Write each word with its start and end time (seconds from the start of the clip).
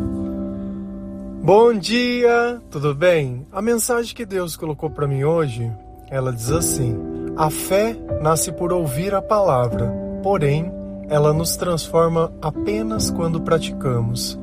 Bom 0.00 1.74
dia, 1.74 2.60
tudo 2.70 2.94
bem? 2.94 3.46
A 3.50 3.62
mensagem 3.62 4.14
que 4.14 4.26
Deus 4.26 4.56
colocou 4.56 4.90
para 4.90 5.08
mim 5.08 5.24
hoje, 5.24 5.72
ela 6.10 6.32
diz 6.32 6.50
assim: 6.50 6.96
A 7.36 7.50
fé 7.50 7.96
nasce 8.20 8.52
por 8.52 8.72
ouvir 8.72 9.14
a 9.14 9.22
palavra, 9.22 9.92
porém, 10.22 10.70
ela 11.08 11.32
nos 11.32 11.56
transforma 11.56 12.32
apenas 12.40 13.10
quando 13.10 13.40
praticamos. 13.40 14.38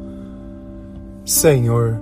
Senhor, 1.23 2.01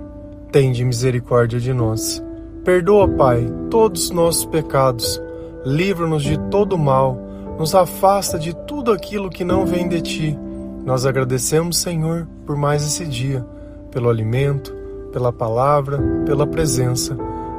tende 0.50 0.84
misericórdia 0.84 1.60
de 1.60 1.72
nós. 1.72 2.22
Perdoa, 2.64 3.06
Pai, 3.06 3.46
todos 3.70 4.04
os 4.04 4.10
nossos 4.10 4.46
pecados. 4.46 5.20
Livra-nos 5.64 6.22
de 6.22 6.38
todo 6.50 6.78
mal. 6.78 7.16
Nos 7.58 7.74
afasta 7.74 8.38
de 8.38 8.54
tudo 8.66 8.90
aquilo 8.90 9.30
que 9.30 9.44
não 9.44 9.66
vem 9.66 9.88
de 9.88 10.00
ti. 10.00 10.38
Nós 10.84 11.06
agradecemos, 11.06 11.78
Senhor, 11.78 12.28
por 12.44 12.56
mais 12.56 12.82
esse 12.84 13.06
dia, 13.06 13.44
pelo 13.90 14.10
alimento, 14.10 14.74
pela 15.12 15.32
palavra, 15.32 15.98
pela 16.26 16.46
presença. 16.46 17.16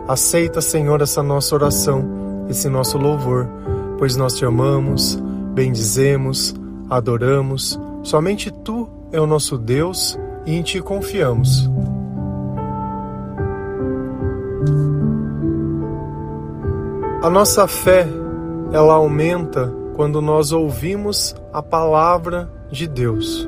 Aceita, 0.08 0.62
Senhor, 0.62 1.02
essa 1.02 1.23
nossa 1.23 1.55
oração, 1.55 2.45
esse 2.50 2.70
nosso 2.70 2.98
louvor, 3.00 3.48
pois 3.98 4.16
nós 4.16 4.34
te 4.34 4.45
amamos, 4.45 5.16
bendizemos, 5.53 6.53
adoramos. 6.88 7.80
Somente 8.03 8.52
tu 8.52 8.88
é 9.12 9.20
o 9.20 9.26
nosso 9.26 9.58
Deus 9.58 10.20
e 10.45 10.53
em 10.53 10.62
ti 10.62 10.80
confiamos. 10.80 11.67
A 17.23 17.30
nossa 17.30 17.67
fé, 17.67 18.08
ela 18.72 18.94
aumenta 18.94 19.73
quando 19.95 20.22
nós 20.22 20.52
ouvimos 20.52 21.36
a 21.52 21.64
palavra 21.64 22.52
de 22.72 22.88
Deus. 22.88 23.48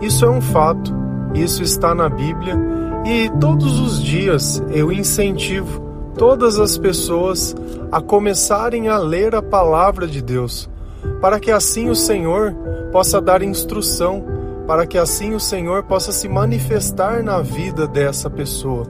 Isso 0.00 0.24
é 0.24 0.30
um 0.30 0.40
fato, 0.40 0.94
isso 1.34 1.62
está 1.62 1.94
na 1.94 2.08
Bíblia 2.08 2.56
e 3.04 3.30
todos 3.40 3.80
os 3.80 4.02
dias 4.02 4.62
eu 4.70 4.92
incentivo 4.92 5.90
todas 6.16 6.58
as 6.58 6.76
pessoas 6.76 7.54
a 7.90 8.00
começarem 8.00 8.88
a 8.88 8.98
ler 8.98 9.34
a 9.34 9.42
palavra 9.42 10.06
de 10.06 10.20
Deus, 10.20 10.68
para 11.20 11.40
que 11.40 11.50
assim 11.50 11.88
o 11.88 11.94
Senhor 11.94 12.54
possa 12.92 13.20
dar 13.20 13.42
instrução, 13.42 14.24
para 14.66 14.86
que 14.86 14.98
assim 14.98 15.34
o 15.34 15.40
Senhor 15.40 15.82
possa 15.84 16.12
se 16.12 16.28
manifestar 16.28 17.22
na 17.22 17.40
vida 17.40 17.86
dessa 17.86 18.28
pessoa. 18.28 18.86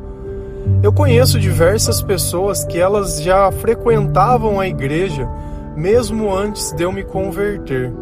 Eu 0.83 0.93
conheço 0.93 1.39
diversas 1.39 2.03
pessoas 2.03 2.65
que 2.65 2.79
elas 2.79 3.23
já 3.23 3.51
frequentavam 3.53 4.59
a 4.59 4.67
igreja 4.67 5.29
mesmo 5.77 6.35
antes 6.35 6.73
de 6.73 6.83
eu 6.83 6.93
me 6.93 7.05
converter. 7.05 7.93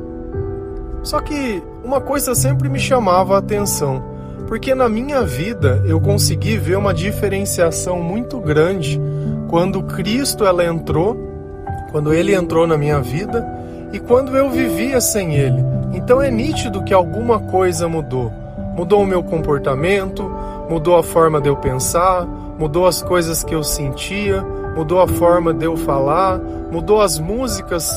Só 1.03 1.21
que 1.21 1.63
uma 1.85 2.01
coisa 2.01 2.35
sempre 2.35 2.69
me 2.69 2.79
chamava 2.79 3.35
a 3.35 3.39
atenção 3.39 4.19
porque 4.49 4.75
na 4.75 4.89
minha 4.89 5.23
vida 5.23 5.83
eu 5.85 6.01
consegui 6.01 6.57
ver 6.57 6.79
uma 6.79 6.95
diferenciação 6.95 8.03
muito 8.03 8.41
grande 8.41 8.99
quando 9.47 9.83
Cristo 9.83 10.45
ela 10.45 10.65
entrou, 10.65 11.15
quando 11.93 12.15
ele 12.15 12.35
entrou 12.35 12.67
na 12.67 12.79
minha 12.79 12.99
vida 12.99 13.47
e 13.93 13.99
quando 13.99 14.35
eu 14.35 14.49
vivia 14.49 15.03
sem 15.03 15.35
ele. 15.35 15.63
Então 15.93 16.23
é 16.23 16.31
nítido 16.31 16.83
que 16.83 16.95
alguma 16.95 17.39
coisa 17.39 17.87
mudou. 17.89 18.33
Mudou 18.75 19.03
o 19.03 19.07
meu 19.07 19.23
comportamento, 19.23 20.35
mudou 20.69 20.97
a 20.97 21.03
forma 21.03 21.43
de 21.43 21.49
eu 21.51 21.57
pensar, 21.57 22.27
mudou 22.59 22.87
as 22.87 23.03
coisas 23.03 23.45
que 23.45 23.55
eu 23.55 23.63
sentia, 23.63 24.43
mudou 24.77 25.01
a 25.01 25.09
forma 25.09 25.53
de 25.53 25.65
eu 25.65 25.77
falar, 25.77 26.39
mudou 26.71 27.01
as 27.01 27.19
músicas 27.19 27.91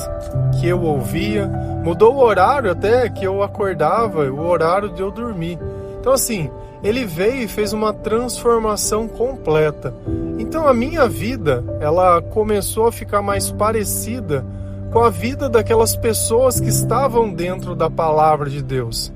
que 0.59 0.67
eu 0.67 0.81
ouvia, 0.81 1.47
mudou 1.83 2.16
o 2.16 2.23
horário 2.23 2.72
até 2.72 3.09
que 3.09 3.25
eu 3.25 3.44
acordava, 3.44 4.30
o 4.31 4.47
horário 4.47 4.89
de 4.89 5.02
eu 5.02 5.11
dormir. 5.11 5.59
Então, 6.00 6.13
assim, 6.13 6.50
ele 6.83 7.05
veio 7.05 7.44
e 7.44 7.47
fez 7.47 7.73
uma 7.73 7.94
transformação 7.94 9.08
completa. 9.08 9.94
Então, 10.39 10.67
a 10.67 10.73
minha 10.73 11.08
vida, 11.08 11.63
ela 11.80 12.22
começou 12.22 12.88
a 12.88 12.91
ficar 12.91 13.22
mais 13.22 13.52
parecida 13.52 14.44
com 14.91 15.00
a 15.00 15.09
vida 15.09 15.47
daquelas 15.47 15.96
pessoas 15.96 16.59
que 16.59 16.69
estavam 16.69 17.31
dentro 17.31 17.75
da 17.75 17.90
palavra 17.90 18.50
de 18.50 18.62
Deus. 18.62 19.12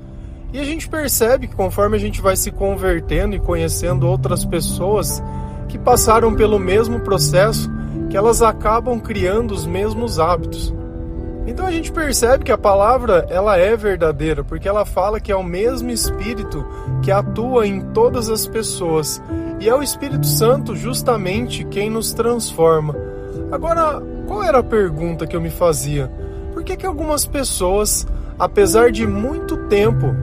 E 0.52 0.58
a 0.58 0.64
gente 0.64 0.88
percebe 0.88 1.48
que 1.48 1.54
conforme 1.54 1.96
a 1.96 2.00
gente 2.00 2.20
vai 2.20 2.36
se 2.36 2.50
convertendo 2.50 3.34
e 3.34 3.40
conhecendo 3.40 4.08
outras 4.08 4.44
pessoas 4.44 5.22
que 5.68 5.78
passaram 5.78 6.34
pelo 6.34 6.58
mesmo 6.58 7.00
processo, 7.00 7.70
que 8.08 8.16
elas 8.16 8.42
acabam 8.42 8.98
criando 9.00 9.52
os 9.52 9.66
mesmos 9.66 10.18
hábitos. 10.18 10.74
Então 11.46 11.64
a 11.64 11.70
gente 11.70 11.92
percebe 11.92 12.44
que 12.44 12.50
a 12.50 12.58
palavra 12.58 13.24
ela 13.30 13.56
é 13.56 13.76
verdadeira, 13.76 14.42
porque 14.42 14.68
ela 14.68 14.84
fala 14.84 15.20
que 15.20 15.30
é 15.30 15.36
o 15.36 15.44
mesmo 15.44 15.90
Espírito 15.90 16.66
que 17.02 17.12
atua 17.12 17.66
em 17.66 17.80
todas 17.92 18.28
as 18.28 18.46
pessoas. 18.46 19.22
E 19.60 19.68
é 19.68 19.74
o 19.74 19.82
Espírito 19.82 20.26
Santo 20.26 20.74
justamente 20.74 21.64
quem 21.64 21.88
nos 21.88 22.12
transforma. 22.12 22.96
Agora, 23.50 24.02
qual 24.26 24.42
era 24.42 24.58
a 24.58 24.62
pergunta 24.62 25.26
que 25.26 25.36
eu 25.36 25.40
me 25.40 25.50
fazia? 25.50 26.10
Por 26.52 26.64
que, 26.64 26.76
que 26.76 26.86
algumas 26.86 27.24
pessoas, 27.24 28.06
apesar 28.38 28.90
de 28.90 29.06
muito 29.06 29.56
tempo 29.68 30.14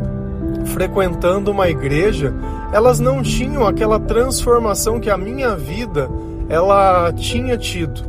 frequentando 0.65 1.51
uma 1.51 1.69
igreja, 1.69 2.33
elas 2.73 2.99
não 2.99 3.21
tinham 3.21 3.67
aquela 3.67 3.99
transformação 3.99 4.99
que 4.99 5.11
a 5.11 5.17
minha 5.17 5.55
vida 5.55 6.09
ela 6.49 7.13
tinha 7.13 7.55
tido? 7.55 8.01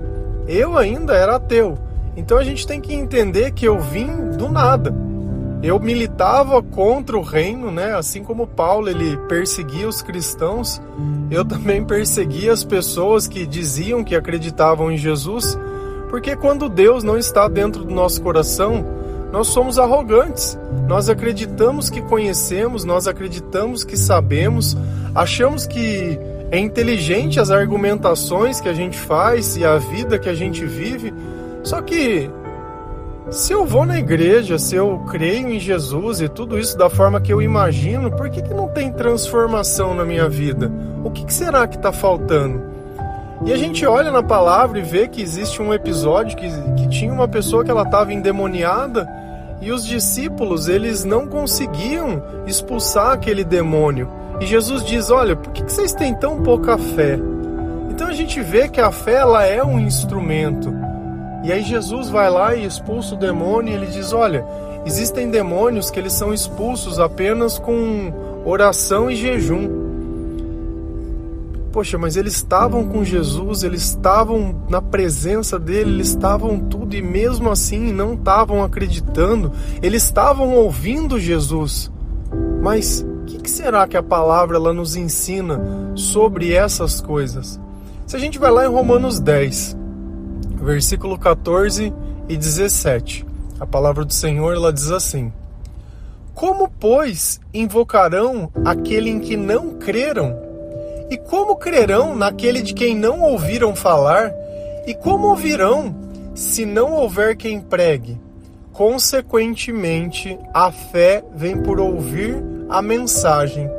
Eu 0.48 0.78
ainda 0.78 1.14
era 1.14 1.36
ateu. 1.36 1.78
Então 2.16 2.38
a 2.38 2.44
gente 2.44 2.66
tem 2.66 2.80
que 2.80 2.94
entender 2.94 3.52
que 3.52 3.68
eu 3.68 3.78
vim 3.78 4.30
do 4.38 4.48
nada. 4.48 4.94
Eu 5.62 5.78
militava 5.78 6.62
contra 6.62 7.16
o 7.16 7.22
reino, 7.22 7.70
né? 7.70 7.94
Assim 7.94 8.22
como 8.22 8.46
Paulo 8.46 8.88
ele 8.88 9.18
perseguia 9.28 9.86
os 9.86 10.00
cristãos, 10.00 10.80
eu 11.30 11.44
também 11.46 11.84
perseguia 11.84 12.52
as 12.52 12.64
pessoas 12.64 13.28
que 13.28 13.46
diziam 13.46 14.02
que 14.02 14.16
acreditavam 14.16 14.90
em 14.90 14.96
Jesus, 14.96 15.58
porque 16.08 16.36
quando 16.36 16.70
Deus 16.70 17.04
não 17.04 17.18
está 17.18 17.48
dentro 17.48 17.84
do 17.84 17.94
nosso 17.94 18.22
coração, 18.22 18.84
nós 19.32 19.48
somos 19.48 19.78
arrogantes. 19.78 20.58
Nós 20.86 21.08
acreditamos 21.08 21.90
que 21.90 22.00
conhecemos, 22.02 22.84
nós 22.84 23.06
acreditamos 23.06 23.84
que 23.84 23.96
sabemos, 23.96 24.76
achamos 25.14 25.66
que 25.66 26.18
é 26.50 26.58
inteligente 26.58 27.40
as 27.40 27.50
argumentações 27.50 28.60
que 28.60 28.68
a 28.68 28.74
gente 28.74 28.96
faz 28.96 29.56
e 29.56 29.64
a 29.64 29.76
vida 29.78 30.18
que 30.18 30.28
a 30.28 30.34
gente 30.34 30.64
vive, 30.64 31.12
só 31.62 31.80
que 31.80 32.30
se 33.30 33.52
eu 33.52 33.64
vou 33.64 33.86
na 33.86 33.98
igreja, 33.98 34.58
se 34.58 34.76
eu 34.76 34.98
creio 35.10 35.48
em 35.48 35.58
Jesus 35.58 36.20
e 36.20 36.28
tudo 36.28 36.58
isso 36.58 36.76
da 36.76 36.90
forma 36.90 37.20
que 37.20 37.32
eu 37.32 37.40
imagino, 37.40 38.10
por 38.10 38.28
que, 38.28 38.42
que 38.42 38.52
não 38.52 38.68
tem 38.68 38.92
transformação 38.92 39.94
na 39.94 40.04
minha 40.04 40.28
vida? 40.28 40.70
O 41.02 41.10
que, 41.10 41.24
que 41.24 41.32
será 41.32 41.66
que 41.66 41.76
está 41.76 41.90
faltando? 41.90 42.73
E 43.44 43.52
a 43.52 43.56
gente 43.58 43.84
olha 43.84 44.10
na 44.10 44.22
palavra 44.22 44.78
e 44.78 44.82
vê 44.82 45.06
que 45.06 45.20
existe 45.20 45.60
um 45.60 45.72
episódio 45.72 46.36
que, 46.36 46.48
que 46.76 46.88
tinha 46.88 47.12
uma 47.12 47.28
pessoa 47.28 47.62
que 47.62 47.70
ela 47.70 47.82
estava 47.82 48.12
endemoniada 48.12 49.06
e 49.60 49.70
os 49.70 49.84
discípulos 49.86 50.66
eles 50.66 51.04
não 51.04 51.26
conseguiam 51.26 52.22
expulsar 52.46 53.12
aquele 53.12 53.44
demônio. 53.44 54.10
E 54.40 54.46
Jesus 54.46 54.82
diz: 54.84 55.10
Olha, 55.10 55.36
por 55.36 55.52
que, 55.52 55.62
que 55.62 55.72
vocês 55.72 55.92
têm 55.92 56.14
tão 56.14 56.42
pouca 56.42 56.78
fé? 56.78 57.18
Então 57.90 58.08
a 58.08 58.12
gente 58.12 58.40
vê 58.40 58.68
que 58.68 58.80
a 58.80 58.90
fé 58.90 59.16
ela 59.16 59.44
é 59.44 59.62
um 59.62 59.78
instrumento. 59.78 60.74
E 61.44 61.52
aí 61.52 61.62
Jesus 61.62 62.08
vai 62.08 62.30
lá 62.30 62.54
e 62.54 62.64
expulsa 62.64 63.14
o 63.14 63.18
demônio 63.18 63.72
e 63.72 63.74
ele 63.74 63.86
diz: 63.86 64.12
Olha, 64.14 64.44
existem 64.86 65.30
demônios 65.30 65.90
que 65.90 66.00
eles 66.00 66.14
são 66.14 66.32
expulsos 66.32 66.98
apenas 66.98 67.58
com 67.58 68.10
oração 68.44 69.10
e 69.10 69.14
jejum. 69.16 69.83
Poxa, 71.74 71.98
mas 71.98 72.16
eles 72.16 72.34
estavam 72.34 72.86
com 72.86 73.02
Jesus, 73.02 73.64
eles 73.64 73.82
estavam 73.82 74.62
na 74.68 74.80
presença 74.80 75.58
dele, 75.58 75.94
eles 75.94 76.10
estavam 76.10 76.56
tudo 76.60 76.94
e 76.94 77.02
mesmo 77.02 77.50
assim 77.50 77.92
não 77.92 78.14
estavam 78.14 78.62
acreditando, 78.62 79.50
eles 79.82 80.04
estavam 80.04 80.54
ouvindo 80.54 81.18
Jesus. 81.18 81.90
Mas 82.62 83.00
o 83.00 83.24
que, 83.24 83.38
que, 83.38 83.50
será 83.50 83.88
que 83.88 83.96
a 83.96 84.02
palavra 84.04 84.56
ela 84.56 84.72
nos 84.72 84.94
ensina 84.94 85.60
sobre 85.96 86.52
essas 86.52 87.00
coisas? 87.00 87.58
Se 88.06 88.14
a 88.14 88.20
gente 88.20 88.38
vai 88.38 88.52
lá 88.52 88.64
em 88.64 88.70
Romanos 88.70 89.18
10, 89.18 89.76
versículo 90.62 91.18
14 91.18 91.92
e 92.28 92.36
17. 92.36 93.26
A 93.58 93.66
palavra 93.66 94.04
do 94.04 94.12
Senhor 94.14 94.54
ela 94.54 94.72
diz 94.72 94.92
assim: 94.92 95.32
Como, 96.34 96.70
pois, 96.78 97.40
invocarão 97.52 98.48
aquele 98.64 99.10
em 99.10 99.18
que 99.18 99.36
não 99.36 99.74
creram? 99.74 100.43
E 101.10 101.16
como 101.16 101.56
crerão 101.56 102.16
naquele 102.16 102.62
de 102.62 102.74
quem 102.74 102.96
não 102.96 103.20
ouviram 103.20 103.76
falar? 103.76 104.32
E 104.86 104.94
como 104.94 105.28
ouvirão 105.28 105.94
se 106.34 106.64
não 106.64 106.92
houver 106.92 107.36
quem 107.36 107.60
pregue? 107.60 108.18
Consequentemente, 108.72 110.38
a 110.52 110.72
fé 110.72 111.22
vem 111.34 111.62
por 111.62 111.78
ouvir 111.78 112.42
a 112.68 112.82
mensagem, 112.82 113.70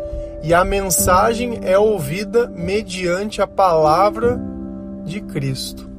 e 0.41 0.53
a 0.53 0.63
mensagem 0.63 1.59
é 1.63 1.77
ouvida 1.77 2.47
mediante 2.47 3.41
a 3.41 3.47
palavra 3.47 4.39
de 5.03 5.19
Cristo. 5.19 5.89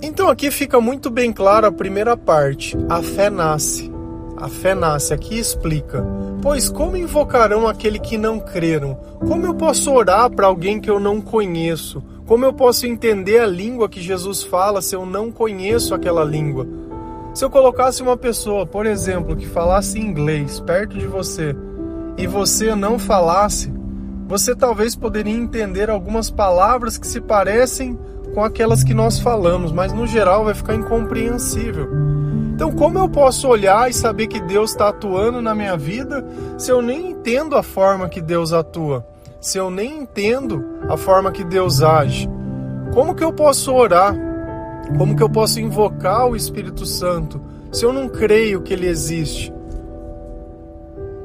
Então 0.00 0.28
aqui 0.28 0.50
fica 0.50 0.80
muito 0.80 1.10
bem 1.10 1.32
claro 1.32 1.66
a 1.66 1.72
primeira 1.72 2.16
parte: 2.16 2.76
a 2.88 3.02
fé 3.02 3.28
nasce. 3.28 3.95
A 4.36 4.48
fé 4.48 4.74
nasce 4.74 5.14
aqui 5.14 5.38
explica: 5.38 6.04
Pois 6.42 6.68
como 6.68 6.96
invocarão 6.96 7.66
aquele 7.66 7.98
que 7.98 8.18
não 8.18 8.38
creram? 8.38 8.94
Como 9.26 9.46
eu 9.46 9.54
posso 9.54 9.90
orar 9.92 10.30
para 10.30 10.46
alguém 10.46 10.78
que 10.78 10.90
eu 10.90 11.00
não 11.00 11.20
conheço? 11.20 12.02
Como 12.26 12.44
eu 12.44 12.52
posso 12.52 12.86
entender 12.86 13.38
a 13.38 13.46
língua 13.46 13.88
que 13.88 14.00
Jesus 14.00 14.42
fala 14.42 14.82
se 14.82 14.94
eu 14.94 15.06
não 15.06 15.32
conheço 15.32 15.94
aquela 15.94 16.22
língua? 16.22 16.66
Se 17.32 17.44
eu 17.44 17.50
colocasse 17.50 18.02
uma 18.02 18.16
pessoa, 18.16 18.66
por 18.66 18.84
exemplo, 18.84 19.36
que 19.36 19.46
falasse 19.46 19.98
inglês 19.98 20.60
perto 20.60 20.98
de 20.98 21.06
você 21.06 21.54
e 22.18 22.26
você 22.26 22.74
não 22.74 22.98
falasse, 22.98 23.72
você 24.26 24.54
talvez 24.54 24.96
poderia 24.96 25.32
entender 25.32 25.88
algumas 25.88 26.30
palavras 26.30 26.98
que 26.98 27.06
se 27.06 27.20
parecem 27.20 27.98
com 28.36 28.44
aquelas 28.44 28.84
que 28.84 28.92
nós 28.92 29.18
falamos, 29.18 29.72
mas 29.72 29.94
no 29.94 30.06
geral 30.06 30.44
vai 30.44 30.52
ficar 30.52 30.74
incompreensível. 30.74 31.88
Então, 32.54 32.70
como 32.70 32.98
eu 32.98 33.08
posso 33.08 33.48
olhar 33.48 33.88
e 33.88 33.94
saber 33.94 34.26
que 34.26 34.38
Deus 34.38 34.72
está 34.72 34.90
atuando 34.90 35.40
na 35.40 35.54
minha 35.54 35.74
vida 35.74 36.22
se 36.58 36.70
eu 36.70 36.82
nem 36.82 37.12
entendo 37.12 37.56
a 37.56 37.62
forma 37.62 38.10
que 38.10 38.20
Deus 38.20 38.52
atua? 38.52 39.06
Se 39.40 39.56
eu 39.56 39.70
nem 39.70 40.00
entendo 40.00 40.62
a 40.86 40.98
forma 40.98 41.32
que 41.32 41.42
Deus 41.42 41.80
age? 41.80 42.28
Como 42.92 43.14
que 43.14 43.24
eu 43.24 43.32
posso 43.32 43.72
orar? 43.72 44.14
Como 44.98 45.16
que 45.16 45.22
eu 45.22 45.30
posso 45.30 45.58
invocar 45.58 46.28
o 46.28 46.36
Espírito 46.36 46.84
Santo 46.84 47.40
se 47.72 47.86
eu 47.86 47.92
não 47.92 48.06
creio 48.06 48.60
que 48.60 48.74
ele 48.74 48.86
existe? 48.86 49.50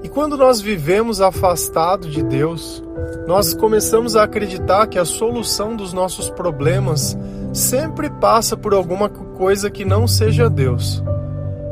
E 0.03 0.09
quando 0.09 0.35
nós 0.35 0.59
vivemos 0.59 1.21
afastado 1.21 2.09
de 2.09 2.23
Deus, 2.23 2.83
nós 3.27 3.53
começamos 3.53 4.15
a 4.15 4.23
acreditar 4.23 4.87
que 4.87 4.97
a 4.97 5.05
solução 5.05 5.75
dos 5.75 5.93
nossos 5.93 6.29
problemas 6.29 7.17
sempre 7.53 8.09
passa 8.09 8.57
por 8.57 8.73
alguma 8.73 9.09
coisa 9.09 9.69
que 9.69 9.85
não 9.85 10.07
seja 10.07 10.49
Deus. 10.49 11.03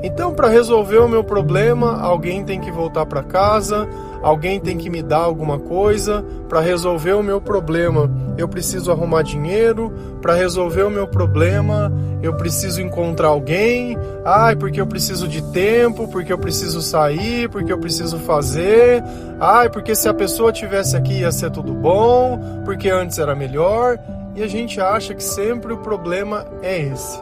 Então, 0.04 0.34
para 0.34 0.48
resolver 0.48 1.00
o 1.00 1.10
meu 1.10 1.24
problema, 1.24 2.00
alguém 2.00 2.46
tem 2.46 2.60
que 2.62 2.72
voltar 2.72 3.06
para 3.06 3.24
casa, 3.24 3.88
alguém 4.22 4.60
tem 4.60 4.78
que 4.78 4.90
me 4.90 5.02
dar 5.02 5.20
alguma 5.20 5.60
coisa. 5.60 6.24
Para 6.48 6.60
resolver 6.60 7.14
o 7.14 7.24
meu 7.24 7.40
problema, 7.40 8.10
eu 8.38 8.48
preciso 8.48 8.92
arrumar 8.92 9.22
dinheiro. 9.22 9.92
Para 10.22 10.34
resolver 10.34 10.84
o 10.84 10.90
meu 10.90 11.08
problema, 11.08 11.92
eu 12.22 12.34
preciso 12.36 12.82
encontrar 12.82 13.30
alguém. 13.30 13.98
Ai, 14.26 14.56
porque 14.56 14.82
eu 14.82 14.88
preciso 14.88 15.28
de 15.28 15.42
tempo, 15.52 16.08
porque 16.08 16.32
eu 16.34 16.38
preciso 16.38 16.82
sair, 16.82 17.50
porque 17.50 17.72
eu 17.72 17.78
preciso 17.78 18.18
fazer. 18.20 19.04
Ai, 19.40 19.70
porque 19.70 19.96
se 19.96 20.10
a 20.10 20.14
pessoa 20.14 20.52
tivesse 20.52 20.98
aqui 20.98 21.20
ia 21.20 21.32
ser 21.32 21.52
tudo 21.52 21.74
bom, 21.74 22.62
porque 22.66 22.90
antes 22.90 23.20
era 23.20 23.36
melhor. 23.36 23.98
E 24.36 24.44
a 24.44 24.48
gente 24.48 24.80
acha 24.80 25.14
que 25.14 25.24
sempre 25.24 25.74
o 25.74 25.78
problema 25.78 26.46
é 26.62 26.80
esse. 26.80 27.22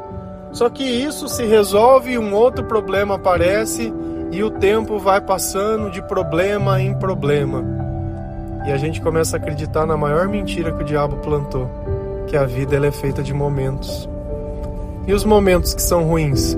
Só 0.52 0.70
que 0.70 0.84
isso 0.84 1.28
se 1.28 1.46
resolve 1.46 2.12
e 2.12 2.18
um 2.18 2.34
outro 2.34 2.64
problema 2.64 3.16
aparece 3.16 3.94
e 4.32 4.44
o 4.44 4.50
tempo 4.50 5.00
vai 5.00 5.22
passando 5.22 5.90
de 5.90 6.02
problema 6.02 6.82
em 6.82 6.94
problema. 6.94 7.64
E 8.66 8.72
a 8.72 8.78
gente 8.78 9.00
começa 9.00 9.38
a 9.38 9.40
acreditar 9.40 9.86
na 9.86 9.96
maior 9.96 10.28
mentira 10.28 10.72
que 10.72 10.84
o 10.84 10.86
diabo 10.86 11.18
plantou, 11.18 11.70
que 12.28 12.36
a 12.36 12.46
vida 12.46 12.76
ela 12.76 12.88
é 12.88 12.92
feita 12.92 13.24
de 13.24 13.34
momentos. 13.34 14.10
E 15.08 15.14
os 15.14 15.24
momentos 15.24 15.74
que 15.74 15.82
são 15.82 16.04
ruins? 16.04 16.58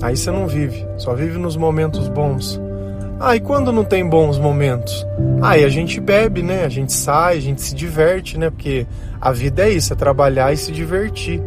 Aí 0.00 0.16
você 0.16 0.30
não 0.30 0.46
vive, 0.46 0.86
só 0.96 1.14
vive 1.14 1.38
nos 1.38 1.56
momentos 1.56 2.08
bons. 2.08 2.60
Ah, 3.20 3.36
e 3.36 3.40
quando 3.40 3.70
não 3.70 3.84
tem 3.84 4.06
bons 4.08 4.38
momentos? 4.38 5.06
Aí 5.40 5.64
a 5.64 5.68
gente 5.68 6.00
bebe, 6.00 6.42
né? 6.42 6.64
A 6.64 6.68
gente 6.68 6.92
sai, 6.92 7.36
a 7.36 7.40
gente 7.40 7.60
se 7.62 7.74
diverte, 7.74 8.38
né? 8.38 8.50
Porque 8.50 8.86
a 9.20 9.30
vida 9.30 9.66
é 9.66 9.70
isso, 9.70 9.92
é 9.92 9.96
trabalhar 9.96 10.52
e 10.52 10.56
se 10.56 10.72
divertir. 10.72 11.40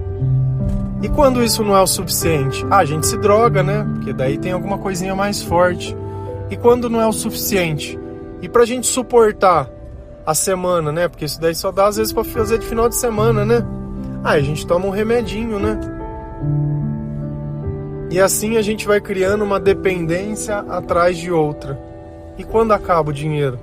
E 1.01 1.09
quando 1.09 1.43
isso 1.43 1.63
não 1.63 1.75
é 1.75 1.81
o 1.81 1.87
suficiente? 1.87 2.65
Ah, 2.69 2.77
a 2.77 2.85
gente 2.85 3.05
se 3.05 3.17
droga, 3.17 3.61
né? 3.61 3.85
Porque 3.93 4.13
daí 4.13 4.37
tem 4.37 4.51
alguma 4.51 4.77
coisinha 4.77 5.15
mais 5.15 5.41
forte. 5.41 5.95
E 6.49 6.57
quando 6.57 6.89
não 6.89 6.99
é 6.99 7.05
o 7.05 7.13
suficiente? 7.13 7.99
E 8.41 8.49
pra 8.49 8.65
gente 8.65 8.87
suportar 8.87 9.69
a 10.25 10.33
semana, 10.33 10.91
né? 10.91 11.07
Porque 11.07 11.25
isso 11.25 11.39
daí 11.39 11.53
só 11.53 11.71
dá 11.71 11.87
às 11.87 11.97
vezes 11.97 12.11
pra 12.11 12.23
fazer 12.23 12.57
de 12.57 12.65
final 12.65 12.89
de 12.89 12.95
semana, 12.95 13.45
né? 13.45 13.63
Ah, 14.23 14.31
a 14.31 14.41
gente 14.41 14.65
toma 14.65 14.87
um 14.87 14.91
remedinho, 14.91 15.59
né? 15.59 15.79
E 18.09 18.19
assim 18.19 18.57
a 18.57 18.61
gente 18.61 18.87
vai 18.87 18.99
criando 18.99 19.43
uma 19.43 19.59
dependência 19.59 20.57
atrás 20.57 21.17
de 21.17 21.31
outra. 21.31 21.79
E 22.37 22.43
quando 22.43 22.71
acaba 22.71 23.09
o 23.09 23.13
dinheiro? 23.13 23.59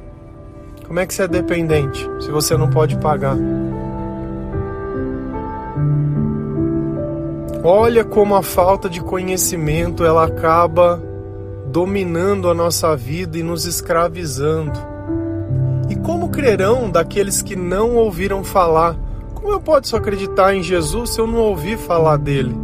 Como 0.87 1.01
é 1.01 1.07
que 1.07 1.15
você 1.15 1.23
é 1.23 1.29
dependente 1.29 2.09
se 2.21 2.31
você 2.31 2.57
não 2.57 2.69
pode 2.69 2.97
pagar? 2.99 3.37
Olha 7.67 8.05
como 8.05 8.35
a 8.35 8.43
falta 8.43 8.91
de 8.91 9.01
conhecimento 9.01 10.05
ela 10.05 10.27
acaba 10.27 11.03
dominando 11.69 12.51
a 12.51 12.55
nossa 12.55 12.95
vida 12.95 13.39
e 13.39 13.43
nos 13.43 13.65
escravizando. 13.65 14.79
E 15.89 15.97
como 15.97 16.29
crerão 16.29 16.91
daqueles 16.91 17.41
que 17.41 17.57
não 17.57 17.97
ouviram 17.97 18.45
falar? 18.45 18.95
Como 19.33 19.51
eu 19.51 19.59
posso 19.59 19.97
acreditar 19.97 20.55
em 20.55 20.63
Jesus 20.63 21.15
se 21.15 21.21
eu 21.23 21.27
não 21.27 21.39
ouvi 21.39 21.79
falar 21.79 22.19
dele? 22.19 22.55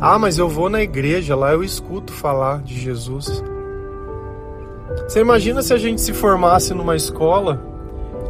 Ah, 0.00 0.18
mas 0.18 0.38
eu 0.38 0.48
vou 0.48 0.70
na 0.70 0.80
igreja, 0.80 1.36
lá 1.36 1.52
eu 1.52 1.62
escuto 1.62 2.10
falar 2.10 2.62
de 2.62 2.80
Jesus. 2.80 3.44
Você 5.06 5.20
imagina 5.20 5.60
se 5.60 5.74
a 5.74 5.78
gente 5.78 6.00
se 6.00 6.14
formasse 6.14 6.72
numa 6.72 6.96
escola 6.96 7.60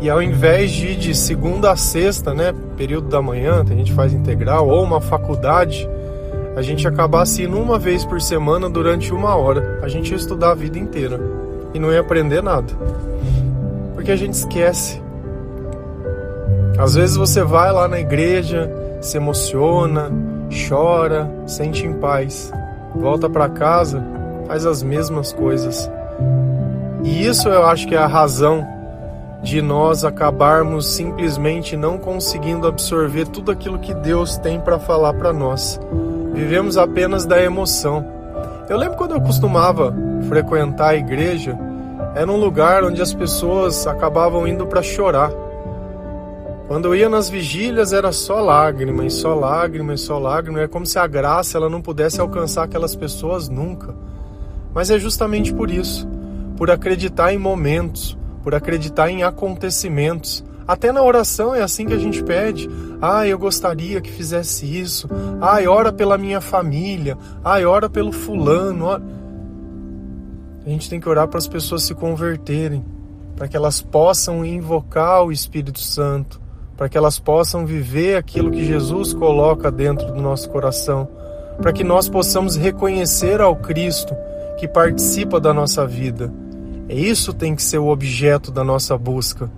e 0.00 0.10
ao 0.10 0.20
invés 0.20 0.72
de 0.72 0.88
ir 0.88 0.96
de 0.96 1.14
segunda 1.14 1.70
a 1.70 1.76
sexta, 1.76 2.34
né, 2.34 2.52
período 2.76 3.08
da 3.08 3.22
manhã, 3.22 3.62
a 3.62 3.74
gente 3.74 3.92
faz 3.92 4.12
integral, 4.12 4.68
ou 4.68 4.82
uma 4.82 5.00
faculdade, 5.00 5.88
a 6.58 6.62
gente 6.62 6.88
acabasse 6.88 7.44
indo 7.44 7.56
uma 7.56 7.78
vez 7.78 8.04
por 8.04 8.20
semana 8.20 8.68
durante 8.68 9.14
uma 9.14 9.36
hora, 9.36 9.78
a 9.80 9.86
gente 9.86 10.10
ia 10.10 10.16
estudar 10.16 10.50
a 10.50 10.54
vida 10.56 10.76
inteira 10.76 11.20
e 11.72 11.78
não 11.78 11.92
ia 11.92 12.00
aprender 12.00 12.42
nada. 12.42 12.66
Porque 13.94 14.10
a 14.10 14.16
gente 14.16 14.34
esquece. 14.34 15.00
Às 16.76 16.96
vezes 16.96 17.14
você 17.14 17.44
vai 17.44 17.70
lá 17.70 17.86
na 17.86 18.00
igreja, 18.00 18.68
se 19.00 19.16
emociona, 19.16 20.10
chora, 20.68 21.30
sente 21.46 21.86
em 21.86 21.92
paz, 21.92 22.52
volta 22.92 23.30
para 23.30 23.48
casa, 23.48 24.02
faz 24.48 24.66
as 24.66 24.82
mesmas 24.82 25.32
coisas. 25.32 25.88
E 27.04 27.24
isso 27.24 27.48
eu 27.48 27.64
acho 27.66 27.86
que 27.86 27.94
é 27.94 27.98
a 27.98 28.08
razão 28.08 28.66
de 29.44 29.62
nós 29.62 30.04
acabarmos 30.04 30.88
simplesmente 30.88 31.76
não 31.76 31.98
conseguindo 31.98 32.66
absorver 32.66 33.28
tudo 33.28 33.52
aquilo 33.52 33.78
que 33.78 33.94
Deus 33.94 34.36
tem 34.38 34.58
para 34.58 34.80
falar 34.80 35.14
para 35.14 35.32
nós. 35.32 35.78
Vivemos 36.38 36.78
apenas 36.78 37.26
da 37.26 37.42
emoção. 37.42 38.06
Eu 38.68 38.76
lembro 38.76 38.96
quando 38.96 39.10
eu 39.10 39.20
costumava 39.20 39.92
frequentar 40.28 40.90
a 40.90 40.96
igreja, 40.96 41.58
era 42.14 42.30
um 42.30 42.36
lugar 42.36 42.84
onde 42.84 43.02
as 43.02 43.12
pessoas 43.12 43.88
acabavam 43.88 44.46
indo 44.46 44.64
para 44.64 44.80
chorar. 44.80 45.32
Quando 46.68 46.84
eu 46.84 46.94
ia 46.94 47.08
nas 47.08 47.28
vigílias 47.28 47.92
era 47.92 48.12
só 48.12 48.40
lágrimas, 48.40 49.14
só 49.14 49.34
lágrimas, 49.34 50.00
só 50.02 50.16
lágrimas. 50.16 50.62
É 50.62 50.68
como 50.68 50.86
se 50.86 50.96
a 50.96 51.08
graça 51.08 51.58
ela 51.58 51.68
não 51.68 51.82
pudesse 51.82 52.20
alcançar 52.20 52.62
aquelas 52.62 52.94
pessoas 52.94 53.48
nunca. 53.48 53.92
Mas 54.72 54.90
é 54.90 54.98
justamente 54.98 55.52
por 55.52 55.68
isso, 55.68 56.06
por 56.56 56.70
acreditar 56.70 57.34
em 57.34 57.38
momentos, 57.38 58.16
por 58.44 58.54
acreditar 58.54 59.10
em 59.10 59.24
acontecimentos, 59.24 60.44
até 60.68 60.92
na 60.92 61.02
oração 61.02 61.54
é 61.54 61.62
assim 61.62 61.86
que 61.86 61.94
a 61.94 61.98
gente 61.98 62.22
pede. 62.22 62.68
Ah, 63.00 63.26
eu 63.26 63.38
gostaria 63.38 64.02
que 64.02 64.12
fizesse 64.12 64.66
isso. 64.66 65.08
Ah, 65.40 65.58
ora 65.66 65.90
pela 65.90 66.18
minha 66.18 66.42
família. 66.42 67.16
Ah, 67.42 67.58
ora 67.66 67.88
pelo 67.88 68.12
fulano. 68.12 68.84
Ora... 68.84 69.02
A 70.66 70.68
gente 70.68 70.90
tem 70.90 71.00
que 71.00 71.08
orar 71.08 71.26
para 71.26 71.38
as 71.38 71.48
pessoas 71.48 71.84
se 71.84 71.94
converterem, 71.94 72.84
para 73.34 73.48
que 73.48 73.56
elas 73.56 73.80
possam 73.80 74.44
invocar 74.44 75.24
o 75.24 75.32
Espírito 75.32 75.80
Santo, 75.80 76.38
para 76.76 76.86
que 76.86 76.98
elas 76.98 77.18
possam 77.18 77.64
viver 77.64 78.16
aquilo 78.16 78.50
que 78.50 78.62
Jesus 78.62 79.14
coloca 79.14 79.70
dentro 79.70 80.12
do 80.12 80.20
nosso 80.20 80.50
coração, 80.50 81.08
para 81.62 81.72
que 81.72 81.82
nós 81.82 82.10
possamos 82.10 82.56
reconhecer 82.56 83.40
ao 83.40 83.56
Cristo 83.56 84.14
que 84.58 84.68
participa 84.68 85.40
da 85.40 85.54
nossa 85.54 85.86
vida. 85.86 86.30
É 86.90 86.94
isso 86.94 87.32
tem 87.32 87.54
que 87.54 87.62
ser 87.62 87.78
o 87.78 87.88
objeto 87.88 88.52
da 88.52 88.62
nossa 88.62 88.98
busca 88.98 89.50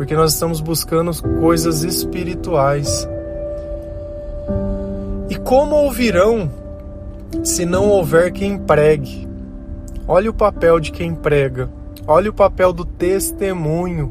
porque 0.00 0.16
nós 0.16 0.32
estamos 0.32 0.62
buscando 0.62 1.12
coisas 1.40 1.82
espirituais. 1.82 3.06
E 5.28 5.36
como 5.36 5.76
ouvirão 5.76 6.50
se 7.44 7.66
não 7.66 7.86
houver 7.86 8.32
quem 8.32 8.56
pregue? 8.56 9.28
Olha 10.08 10.30
o 10.30 10.32
papel 10.32 10.80
de 10.80 10.90
quem 10.90 11.14
prega, 11.14 11.68
olha 12.06 12.30
o 12.30 12.32
papel 12.32 12.72
do 12.72 12.82
testemunho. 12.82 14.10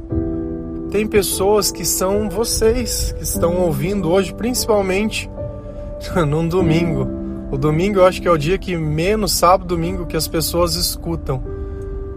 Tem 0.92 1.08
pessoas 1.08 1.72
que 1.72 1.84
são 1.84 2.30
vocês 2.30 3.12
que 3.14 3.24
estão 3.24 3.58
ouvindo 3.58 4.12
hoje, 4.12 4.32
principalmente 4.32 5.28
num 6.28 6.48
domingo. 6.48 7.08
O 7.50 7.58
domingo 7.58 7.98
eu 7.98 8.06
acho 8.06 8.22
que 8.22 8.28
é 8.28 8.32
o 8.32 8.38
dia 8.38 8.60
que 8.60 8.78
menos, 8.78 9.32
sábado, 9.32 9.66
domingo, 9.66 10.06
que 10.06 10.16
as 10.16 10.28
pessoas 10.28 10.76
escutam. 10.76 11.42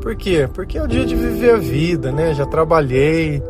Por 0.02 0.14
quê? 0.14 0.46
Porque 0.52 0.76
é 0.76 0.82
o 0.82 0.86
dia 0.86 1.06
de 1.06 1.14
viver 1.16 1.54
a 1.54 1.56
vida, 1.56 2.12
né? 2.12 2.34
Já 2.34 2.44
trabalhei, 2.44 3.42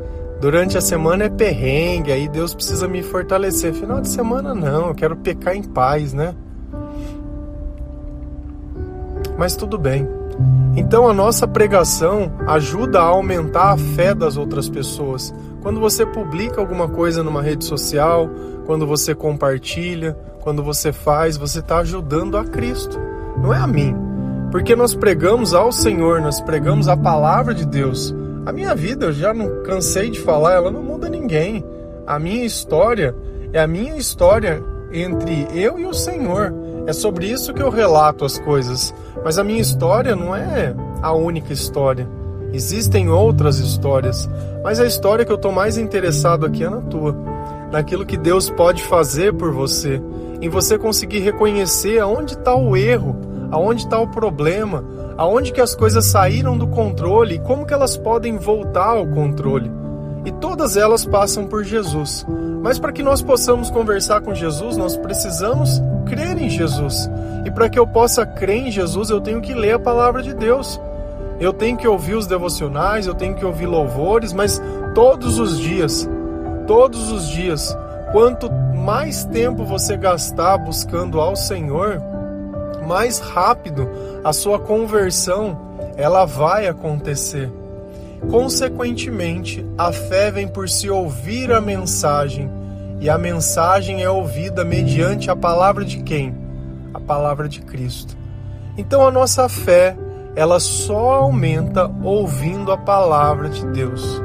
Durante 0.42 0.76
a 0.76 0.80
semana 0.82 1.24
é 1.24 1.28
perrengue, 1.30 2.12
aí 2.12 2.28
Deus 2.28 2.52
precisa 2.52 2.86
me 2.86 3.02
fortalecer. 3.02 3.72
Final 3.72 4.02
de 4.02 4.08
semana 4.10 4.54
não, 4.54 4.88
eu 4.88 4.94
quero 4.94 5.16
pecar 5.16 5.56
em 5.56 5.62
paz, 5.62 6.12
né? 6.12 6.34
mas 9.42 9.56
tudo 9.56 9.76
bem. 9.76 10.08
Então 10.76 11.08
a 11.08 11.12
nossa 11.12 11.48
pregação 11.48 12.32
ajuda 12.46 13.00
a 13.00 13.04
aumentar 13.04 13.72
a 13.72 13.76
fé 13.76 14.14
das 14.14 14.36
outras 14.36 14.68
pessoas. 14.68 15.34
Quando 15.60 15.80
você 15.80 16.06
publica 16.06 16.60
alguma 16.60 16.88
coisa 16.88 17.24
numa 17.24 17.42
rede 17.42 17.64
social, 17.64 18.30
quando 18.64 18.86
você 18.86 19.16
compartilha, 19.16 20.16
quando 20.40 20.62
você 20.62 20.92
faz, 20.92 21.36
você 21.36 21.58
está 21.58 21.78
ajudando 21.78 22.36
a 22.36 22.44
Cristo, 22.44 23.00
não 23.36 23.52
é 23.52 23.58
a 23.58 23.66
mim. 23.66 23.96
Porque 24.52 24.76
nós 24.76 24.94
pregamos 24.94 25.54
ao 25.54 25.72
Senhor, 25.72 26.20
nós 26.20 26.40
pregamos 26.40 26.86
a 26.86 26.96
palavra 26.96 27.52
de 27.52 27.66
Deus. 27.66 28.14
A 28.44 28.52
minha 28.52 28.74
vida, 28.74 29.06
eu 29.06 29.12
já 29.12 29.32
não 29.32 29.62
cansei 29.62 30.10
de 30.10 30.20
falar, 30.20 30.54
ela 30.54 30.70
não 30.70 30.82
muda 30.82 31.08
ninguém. 31.08 31.64
A 32.06 32.18
minha 32.18 32.44
história 32.44 33.14
é 33.52 33.60
a 33.60 33.66
minha 33.66 33.96
história 33.96 34.62
entre 34.92 35.46
eu 35.54 35.78
e 35.78 35.86
o 35.86 35.94
Senhor. 35.94 36.52
É 36.86 36.92
sobre 36.92 37.30
isso 37.30 37.54
que 37.54 37.62
eu 37.62 37.70
relato 37.70 38.24
as 38.24 38.40
coisas. 38.40 38.92
Mas 39.24 39.38
a 39.38 39.44
minha 39.44 39.60
história 39.60 40.16
não 40.16 40.34
é 40.34 40.74
a 41.00 41.12
única 41.12 41.52
história. 41.52 42.08
Existem 42.52 43.08
outras 43.08 43.58
histórias, 43.58 44.28
mas 44.62 44.78
a 44.78 44.86
história 44.86 45.24
que 45.24 45.32
eu 45.32 45.36
estou 45.36 45.52
mais 45.52 45.78
interessado 45.78 46.44
aqui 46.44 46.62
é 46.62 46.68
na 46.68 46.82
tua, 46.82 47.16
naquilo 47.70 48.04
que 48.04 48.16
Deus 48.18 48.50
pode 48.50 48.82
fazer 48.82 49.32
por 49.32 49.50
você, 49.52 50.02
em 50.40 50.50
você 50.50 50.76
conseguir 50.76 51.20
reconhecer 51.20 51.98
aonde 51.98 52.34
está 52.34 52.54
o 52.54 52.76
erro, 52.76 53.16
aonde 53.52 53.82
está 53.82 54.00
o 54.00 54.08
problema, 54.08 54.82
aonde 55.16 55.52
que 55.52 55.60
as 55.60 55.74
coisas 55.74 56.06
saíram 56.06 56.56
do 56.56 56.66
controle 56.66 57.34
e 57.34 57.38
como 57.38 57.66
que 57.66 57.74
elas 57.74 57.96
podem 57.96 58.38
voltar 58.38 58.96
ao 58.96 59.06
controle. 59.06 59.70
E 60.24 60.32
todas 60.32 60.76
elas 60.76 61.04
passam 61.04 61.46
por 61.46 61.62
Jesus. 61.62 62.24
Mas 62.62 62.78
para 62.78 62.92
que 62.92 63.02
nós 63.02 63.20
possamos 63.20 63.70
conversar 63.70 64.22
com 64.22 64.34
Jesus, 64.34 64.76
nós 64.76 64.96
precisamos 64.96 65.82
crer 66.06 66.40
em 66.40 66.48
Jesus. 66.48 67.10
E 67.44 67.50
para 67.50 67.68
que 67.68 67.78
eu 67.78 67.86
possa 67.86 68.24
crer 68.24 68.68
em 68.68 68.70
Jesus, 68.70 69.10
eu 69.10 69.20
tenho 69.20 69.42
que 69.42 69.52
ler 69.52 69.74
a 69.74 69.78
palavra 69.78 70.22
de 70.22 70.32
Deus. 70.32 70.80
Eu 71.38 71.52
tenho 71.52 71.76
que 71.76 71.88
ouvir 71.88 72.14
os 72.14 72.26
devocionais, 72.26 73.06
eu 73.06 73.14
tenho 73.14 73.34
que 73.34 73.44
ouvir 73.44 73.66
louvores, 73.66 74.32
mas 74.32 74.62
todos 74.94 75.38
os 75.38 75.58
dias, 75.58 76.08
todos 76.66 77.10
os 77.10 77.28
dias, 77.28 77.76
quanto 78.12 78.50
mais 78.76 79.24
tempo 79.24 79.64
você 79.64 79.96
gastar 79.96 80.56
buscando 80.58 81.20
ao 81.20 81.34
Senhor, 81.34 82.00
mais 82.86 83.18
rápido 83.18 83.88
a 84.24 84.32
sua 84.32 84.58
conversão 84.58 85.58
ela 85.96 86.24
vai 86.24 86.66
acontecer. 86.66 87.50
Consequentemente, 88.30 89.66
a 89.76 89.92
fé 89.92 90.30
vem 90.30 90.46
por 90.46 90.68
se 90.68 90.88
ouvir 90.88 91.52
a 91.52 91.60
mensagem, 91.60 92.50
e 93.00 93.10
a 93.10 93.18
mensagem 93.18 94.02
é 94.02 94.08
ouvida 94.08 94.64
mediante 94.64 95.28
a 95.28 95.34
palavra 95.34 95.84
de 95.84 96.02
quem? 96.02 96.34
A 96.94 97.00
palavra 97.00 97.48
de 97.48 97.60
Cristo. 97.60 98.16
Então 98.78 99.06
a 99.06 99.10
nossa 99.10 99.48
fé, 99.48 99.96
ela 100.36 100.60
só 100.60 101.14
aumenta 101.14 101.90
ouvindo 102.02 102.70
a 102.70 102.78
palavra 102.78 103.48
de 103.48 103.66
Deus. 103.66 104.22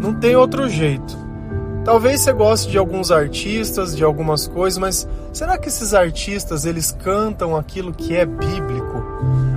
Não 0.00 0.14
tem 0.14 0.36
outro 0.36 0.68
jeito. 0.68 1.25
Talvez 1.86 2.22
você 2.22 2.32
goste 2.32 2.68
de 2.68 2.78
alguns 2.78 3.12
artistas, 3.12 3.96
de 3.96 4.02
algumas 4.02 4.48
coisas, 4.48 4.76
mas 4.76 5.08
será 5.32 5.56
que 5.56 5.68
esses 5.68 5.94
artistas 5.94 6.64
eles 6.66 6.90
cantam 6.90 7.56
aquilo 7.56 7.92
que 7.92 8.16
é 8.16 8.26
bíblico? 8.26 9.04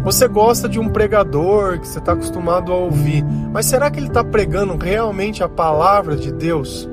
Você 0.03 0.27
gosta 0.27 0.69
de 0.69 0.79
um 0.79 0.89
pregador 0.89 1.79
que 1.79 1.87
você 1.87 1.97
está 1.97 2.11
acostumado 2.11 2.71
a 2.71 2.75
ouvir, 2.75 3.23
mas 3.51 3.65
será 3.65 3.89
que 3.89 3.97
ele 3.97 4.09
está 4.09 4.23
pregando 4.23 4.77
realmente 4.77 5.43
a 5.43 5.49
palavra 5.49 6.15
de 6.15 6.31
Deus? 6.31 6.87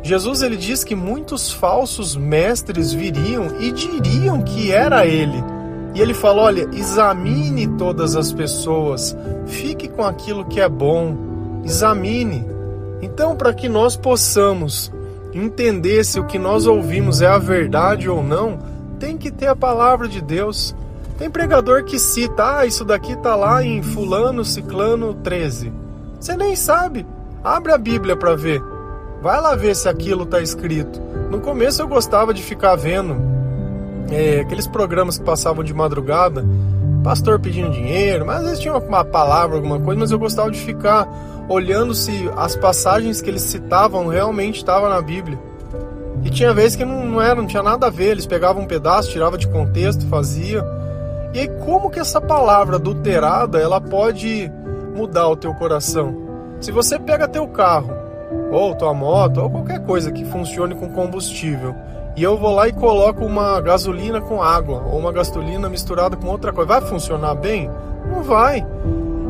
Jesus 0.00 0.42
ele 0.42 0.56
diz 0.56 0.84
que 0.84 0.94
muitos 0.94 1.50
falsos 1.52 2.14
mestres 2.14 2.92
viriam 2.92 3.48
e 3.58 3.72
diriam 3.72 4.42
que 4.42 4.70
era 4.70 5.04
ele. 5.04 5.42
E 5.92 6.00
ele 6.00 6.14
fala: 6.14 6.42
olha, 6.42 6.68
examine 6.72 7.66
todas 7.76 8.14
as 8.14 8.32
pessoas, 8.32 9.16
fique 9.44 9.88
com 9.88 10.04
aquilo 10.04 10.44
que 10.44 10.60
é 10.60 10.68
bom, 10.68 11.16
examine. 11.64 12.54
Então, 13.02 13.36
para 13.36 13.52
que 13.52 13.68
nós 13.68 13.96
possamos 13.96 14.92
entender 15.32 16.04
se 16.04 16.18
o 16.18 16.24
que 16.24 16.38
nós 16.38 16.66
ouvimos 16.66 17.20
é 17.20 17.26
a 17.26 17.38
verdade 17.38 18.08
ou 18.08 18.22
não, 18.22 18.58
tem 18.98 19.16
que 19.16 19.30
ter 19.30 19.48
a 19.48 19.56
palavra 19.56 20.08
de 20.08 20.20
Deus. 20.20 20.74
Tem 21.18 21.30
pregador 21.30 21.84
que 21.84 21.98
cita, 21.98 22.58
ah, 22.58 22.66
isso 22.66 22.84
daqui 22.84 23.16
tá 23.16 23.34
lá 23.34 23.62
em 23.62 23.82
Fulano 23.82 24.44
Ciclano 24.44 25.14
13. 25.14 25.72
Você 26.18 26.36
nem 26.36 26.56
sabe. 26.56 27.06
Abre 27.42 27.72
a 27.72 27.78
Bíblia 27.78 28.16
para 28.16 28.34
ver. 28.34 28.62
Vai 29.22 29.40
lá 29.40 29.54
ver 29.54 29.74
se 29.74 29.88
aquilo 29.88 30.26
tá 30.26 30.40
escrito. 30.40 31.00
No 31.30 31.40
começo 31.40 31.80
eu 31.80 31.88
gostava 31.88 32.34
de 32.34 32.42
ficar 32.42 32.76
vendo 32.76 33.16
é, 34.10 34.40
aqueles 34.40 34.66
programas 34.66 35.18
que 35.18 35.24
passavam 35.24 35.64
de 35.64 35.74
madrugada, 35.74 36.44
pastor 37.06 37.38
pedindo 37.38 37.70
dinheiro, 37.70 38.26
mas 38.26 38.38
às 38.38 38.44
vezes 38.46 38.58
tinha 38.58 38.74
uma 38.74 39.04
palavra, 39.04 39.54
alguma 39.54 39.78
coisa, 39.78 40.00
mas 40.00 40.10
eu 40.10 40.18
gostava 40.18 40.50
de 40.50 40.58
ficar 40.58 41.06
olhando 41.48 41.94
se 41.94 42.28
as 42.36 42.56
passagens 42.56 43.20
que 43.22 43.30
eles 43.30 43.42
citavam 43.42 44.08
realmente 44.08 44.56
estavam 44.56 44.88
na 44.88 45.00
Bíblia. 45.00 45.38
E 46.24 46.30
tinha 46.30 46.52
vezes 46.52 46.74
que 46.74 46.84
não, 46.84 47.06
não 47.06 47.22
era, 47.22 47.36
não 47.36 47.46
tinha 47.46 47.62
nada 47.62 47.86
a 47.86 47.90
ver, 47.90 48.08
eles 48.08 48.26
pegavam 48.26 48.64
um 48.64 48.66
pedaço, 48.66 49.12
tiravam 49.12 49.38
de 49.38 49.46
contexto, 49.46 50.04
fazia. 50.08 50.64
E 51.32 51.38
aí, 51.38 51.48
como 51.64 51.90
que 51.90 52.00
essa 52.00 52.20
palavra 52.20 52.74
adulterada 52.74 53.60
ela 53.60 53.80
pode 53.80 54.50
mudar 54.92 55.28
o 55.28 55.36
teu 55.36 55.54
coração? 55.54 56.12
Se 56.60 56.72
você 56.72 56.98
pega 56.98 57.28
teu 57.28 57.46
carro, 57.46 57.94
ou 58.50 58.74
tua 58.74 58.92
moto, 58.92 59.40
ou 59.42 59.48
qualquer 59.48 59.78
coisa 59.86 60.10
que 60.10 60.24
funcione 60.24 60.74
com 60.74 60.88
combustível, 60.88 61.72
e 62.16 62.22
eu 62.22 62.38
vou 62.38 62.54
lá 62.54 62.66
e 62.66 62.72
coloco 62.72 63.24
uma 63.24 63.60
gasolina 63.60 64.20
com 64.22 64.42
água, 64.42 64.82
ou 64.90 64.98
uma 64.98 65.12
gasolina 65.12 65.68
misturada 65.68 66.16
com 66.16 66.28
outra 66.28 66.52
coisa, 66.52 66.80
vai 66.80 66.80
funcionar 66.80 67.34
bem? 67.34 67.70
Não 68.10 68.22
vai. 68.22 68.66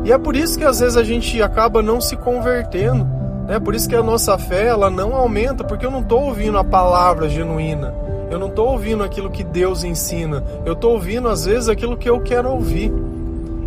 E 0.05 0.11
é 0.11 0.17
por 0.17 0.37
isso 0.37 0.57
que 0.57 0.63
às 0.63 0.79
vezes 0.79 0.95
a 0.95 1.03
gente 1.03 1.41
acaba 1.41 1.81
não 1.81 1.99
se 1.99 2.15
convertendo, 2.15 3.05
né? 3.45 3.59
Por 3.59 3.75
isso 3.75 3.89
que 3.89 3.95
a 3.95 4.01
nossa 4.01 4.37
fé 4.37 4.67
ela 4.67 4.89
não 4.89 5.13
aumenta, 5.13 5.65
porque 5.65 5.85
eu 5.85 5.91
não 5.91 5.99
estou 5.99 6.23
ouvindo 6.23 6.57
a 6.57 6.63
palavra 6.63 7.27
genuína. 7.27 7.93
Eu 8.29 8.39
não 8.39 8.47
estou 8.47 8.69
ouvindo 8.69 9.03
aquilo 9.03 9.29
que 9.29 9.43
Deus 9.43 9.83
ensina. 9.83 10.43
Eu 10.65 10.73
estou 10.73 10.93
ouvindo, 10.93 11.27
às 11.29 11.45
vezes, 11.45 11.69
aquilo 11.69 11.97
que 11.97 12.09
eu 12.09 12.19
quero 12.19 12.49
ouvir. 12.51 12.91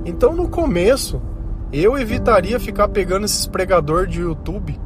Então, 0.04 0.32
no 0.32 0.48
começo, 0.48 1.20
eu 1.72 1.98
evitaria 1.98 2.60
ficar 2.60 2.88
pegando 2.88 3.24
esses 3.24 3.46
pregador 3.46 4.06
de 4.06 4.20
YouTube, 4.20 4.78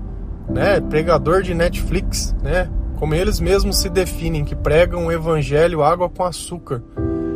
né? 0.48 0.80
Pregador 0.80 1.42
de 1.42 1.54
Netflix, 1.54 2.34
né? 2.42 2.68
Como 2.96 3.14
eles 3.14 3.40
mesmos 3.40 3.78
se 3.78 3.88
definem, 3.88 4.44
que 4.44 4.54
pregam 4.54 5.06
o 5.06 5.12
evangelho 5.12 5.82
água 5.82 6.08
com 6.08 6.24
açúcar. 6.24 6.82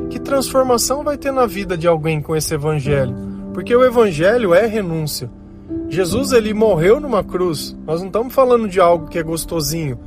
Que 0.09 0.19
transformação 0.19 1.05
vai 1.05 1.17
ter 1.17 1.33
na 1.33 1.47
vida 1.47 1.77
de 1.77 1.87
alguém 1.87 2.21
com 2.21 2.35
esse 2.35 2.55
evangelho? 2.55 3.15
Porque 3.53 3.75
o 3.75 3.85
evangelho 3.85 4.55
é 4.55 4.67
renúncia. 4.67 5.31
Jesus 5.88 6.33
ele 6.33 6.55
morreu 6.55 7.00
numa 7.00 7.25
cruz. 7.25 7.77
Nós 7.87 8.00
não 8.00 8.07
estamos 8.07 8.33
falando 8.33 8.69
de 8.69 8.81
algo 8.81 9.09
que 9.09 9.19
é 9.19 9.23
gostosinho. 9.23 9.99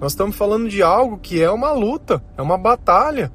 Nós 0.00 0.12
estamos 0.12 0.36
falando 0.36 0.68
de 0.68 0.82
algo 0.82 1.18
que 1.18 1.42
é 1.42 1.50
uma 1.50 1.72
luta, 1.72 2.22
é 2.36 2.42
uma 2.42 2.58
batalha. 2.58 3.32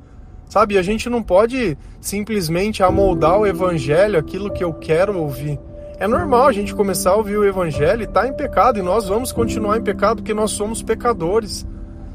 Sabe, 0.48 0.78
a 0.78 0.82
gente 0.82 1.10
não 1.10 1.22
pode 1.22 1.78
simplesmente 2.02 2.82
amoldar 2.82 3.38
o 3.38 3.46
evangelho 3.46 4.18
aquilo 4.18 4.52
que 4.52 4.64
eu 4.64 4.74
quero 4.74 5.18
ouvir. 5.18 5.60
É 6.00 6.08
normal 6.08 6.48
a 6.48 6.52
gente 6.54 6.74
começar 6.74 7.10
a 7.10 7.16
ouvir 7.18 7.36
o 7.36 7.44
evangelho 7.44 8.02
e 8.02 8.06
estar 8.06 8.22
tá 8.22 8.28
em 8.28 8.32
pecado, 8.32 8.80
e 8.80 8.82
nós 8.82 9.10
vamos 9.10 9.34
continuar 9.34 9.78
em 9.78 9.82
pecado 9.82 10.18
porque 10.18 10.34
nós 10.34 10.52
somos 10.52 10.82
pecadores. 10.82 11.68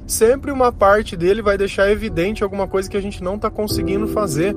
Sempre 0.06 0.50
uma 0.50 0.72
parte 0.72 1.14
dele 1.14 1.42
vai 1.42 1.58
deixar 1.58 1.90
evidente 1.90 2.42
alguma 2.42 2.66
coisa 2.66 2.88
que 2.88 2.96
a 2.96 3.02
gente 3.02 3.22
não 3.22 3.34
está 3.34 3.50
conseguindo 3.50 4.08
fazer. 4.08 4.56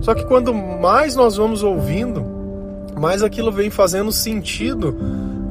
Só 0.00 0.14
que 0.14 0.24
quando 0.24 0.52
mais 0.52 1.14
nós 1.14 1.36
vamos 1.36 1.62
ouvindo, 1.62 2.26
mais 2.98 3.22
aquilo 3.22 3.52
vem 3.52 3.70
fazendo 3.70 4.10
sentido 4.10 4.92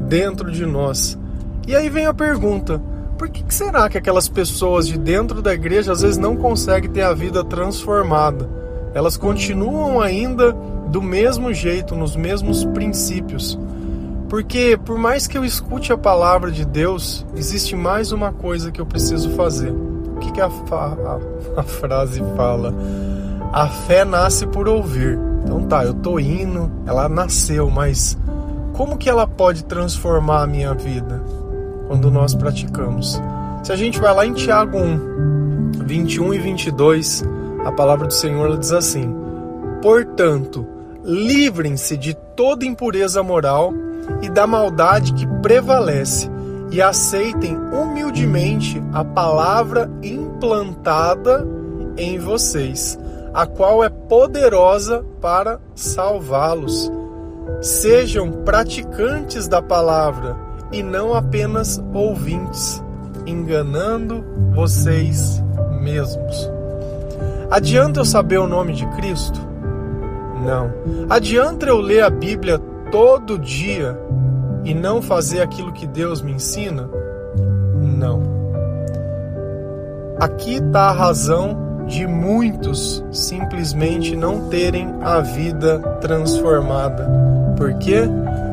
dentro 0.09 0.51
de 0.51 0.65
nós. 0.65 1.17
E 1.65 1.73
aí 1.73 1.87
vem 1.87 2.07
a 2.07 2.13
pergunta: 2.13 2.81
por 3.17 3.29
que, 3.29 3.45
será 3.53 3.87
que 3.89 3.97
aquelas 3.97 4.27
pessoas 4.27 4.87
de 4.89 4.99
dentro 4.99 5.41
da 5.41 5.53
igreja 5.53 5.93
às 5.93 6.01
vezes 6.01 6.17
não 6.17 6.35
conseguem 6.35 6.91
ter 6.91 7.03
a 7.03 7.13
vida 7.13 7.45
transformada? 7.45 8.49
Elas 8.93 9.15
continuam 9.15 10.01
ainda 10.01 10.53
do 10.87 11.01
mesmo 11.01 11.53
jeito, 11.53 11.95
nos 11.95 12.15
mesmos 12.15 12.65
princípios. 12.65 13.57
Porque 14.29 14.77
por 14.83 14.97
mais 14.97 15.27
que 15.27 15.37
eu 15.37 15.45
escute 15.45 15.93
a 15.93 15.97
palavra 15.97 16.51
de 16.51 16.65
Deus, 16.65 17.25
existe 17.35 17.75
mais 17.75 18.11
uma 18.11 18.31
coisa 18.31 18.71
que 18.71 18.81
eu 18.81 18.85
preciso 18.85 19.29
fazer. 19.31 19.71
O 19.71 20.19
que, 20.19 20.31
que 20.31 20.41
a, 20.41 20.47
a, 20.47 21.19
a 21.61 21.63
frase 21.63 22.23
fala? 22.35 22.73
A 23.51 23.67
fé 23.67 24.03
nasce 24.03 24.47
por 24.47 24.67
ouvir. 24.67 25.17
Então 25.43 25.63
tá, 25.63 25.85
eu 25.85 25.93
tô 25.93 26.19
indo, 26.19 26.71
ela 26.85 27.07
nasceu, 27.07 27.69
mas 27.69 28.17
como 28.73 28.97
que 28.97 29.09
ela 29.09 29.27
pode 29.27 29.63
transformar 29.63 30.41
a 30.41 30.47
minha 30.47 30.73
vida? 30.73 31.21
quando 31.87 32.11
nós 32.11 32.33
praticamos. 32.35 33.21
Se 33.63 33.71
a 33.71 33.75
gente 33.75 33.99
vai 33.99 34.13
lá 34.13 34.25
em 34.25 34.33
Tiago 34.33 34.77
1, 34.77 35.71
21 35.85 36.33
e 36.33 36.39
22, 36.39 37.23
a 37.63 37.71
palavra 37.71 38.07
do 38.07 38.13
Senhor 38.13 38.57
diz 38.57 38.71
assim: 38.71 39.13
Portanto, 39.81 40.65
livrem-se 41.05 41.95
de 41.95 42.15
toda 42.35 42.65
impureza 42.65 43.21
moral 43.21 43.71
e 44.21 44.29
da 44.29 44.47
maldade 44.47 45.13
que 45.13 45.27
prevalece, 45.41 46.29
e 46.71 46.81
aceitem 46.81 47.55
humildemente 47.55 48.81
a 48.91 49.05
palavra 49.05 49.89
implantada 50.01 51.47
em 51.95 52.17
vocês, 52.17 52.99
a 53.33 53.45
qual 53.45 53.83
é 53.83 53.89
poderosa 53.89 55.05
para 55.21 55.59
salvá-los. 55.75 56.91
Sejam 57.61 58.31
praticantes 58.43 59.47
da 59.47 59.61
palavra 59.61 60.35
e 60.71 60.81
não 60.81 61.13
apenas 61.13 61.81
ouvintes, 61.93 62.83
enganando 63.25 64.25
vocês 64.53 65.41
mesmos. 65.81 66.49
Adianta 67.49 67.99
eu 67.99 68.05
saber 68.05 68.39
o 68.39 68.47
nome 68.47 68.73
de 68.73 68.85
Cristo? 68.97 69.54
Não. 70.43 70.71
Adianta 71.09 71.65
eu 71.65 71.77
ler 71.77 72.03
a 72.03 72.09
Bíblia 72.09 72.59
todo 72.91 73.39
dia 73.39 73.99
e 74.63 74.73
não 74.73 75.01
fazer 75.01 75.41
aquilo 75.41 75.71
que 75.71 75.85
Deus 75.85 76.21
me 76.21 76.33
ensina? 76.33 76.89
Não. 77.97 78.23
Aqui 80.19 80.55
está 80.55 80.89
a 80.89 80.91
razão 80.91 81.85
de 81.87 82.07
muitos 82.07 83.03
simplesmente 83.11 84.15
não 84.15 84.49
terem 84.49 84.95
a 85.01 85.19
vida 85.19 85.79
transformada. 86.01 87.07
Por 87.55 87.73
quê? 87.75 88.03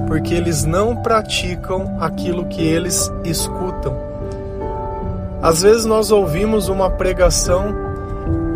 Porque 0.07 0.35
eles 0.35 0.65
não 0.65 0.97
praticam 0.97 1.97
aquilo 1.99 2.45
que 2.47 2.63
eles 2.63 3.11
escutam. 3.25 3.97
Às 5.43 5.63
vezes 5.63 5.85
nós 5.85 6.11
ouvimos 6.11 6.69
uma 6.69 6.91
pregação 6.91 7.75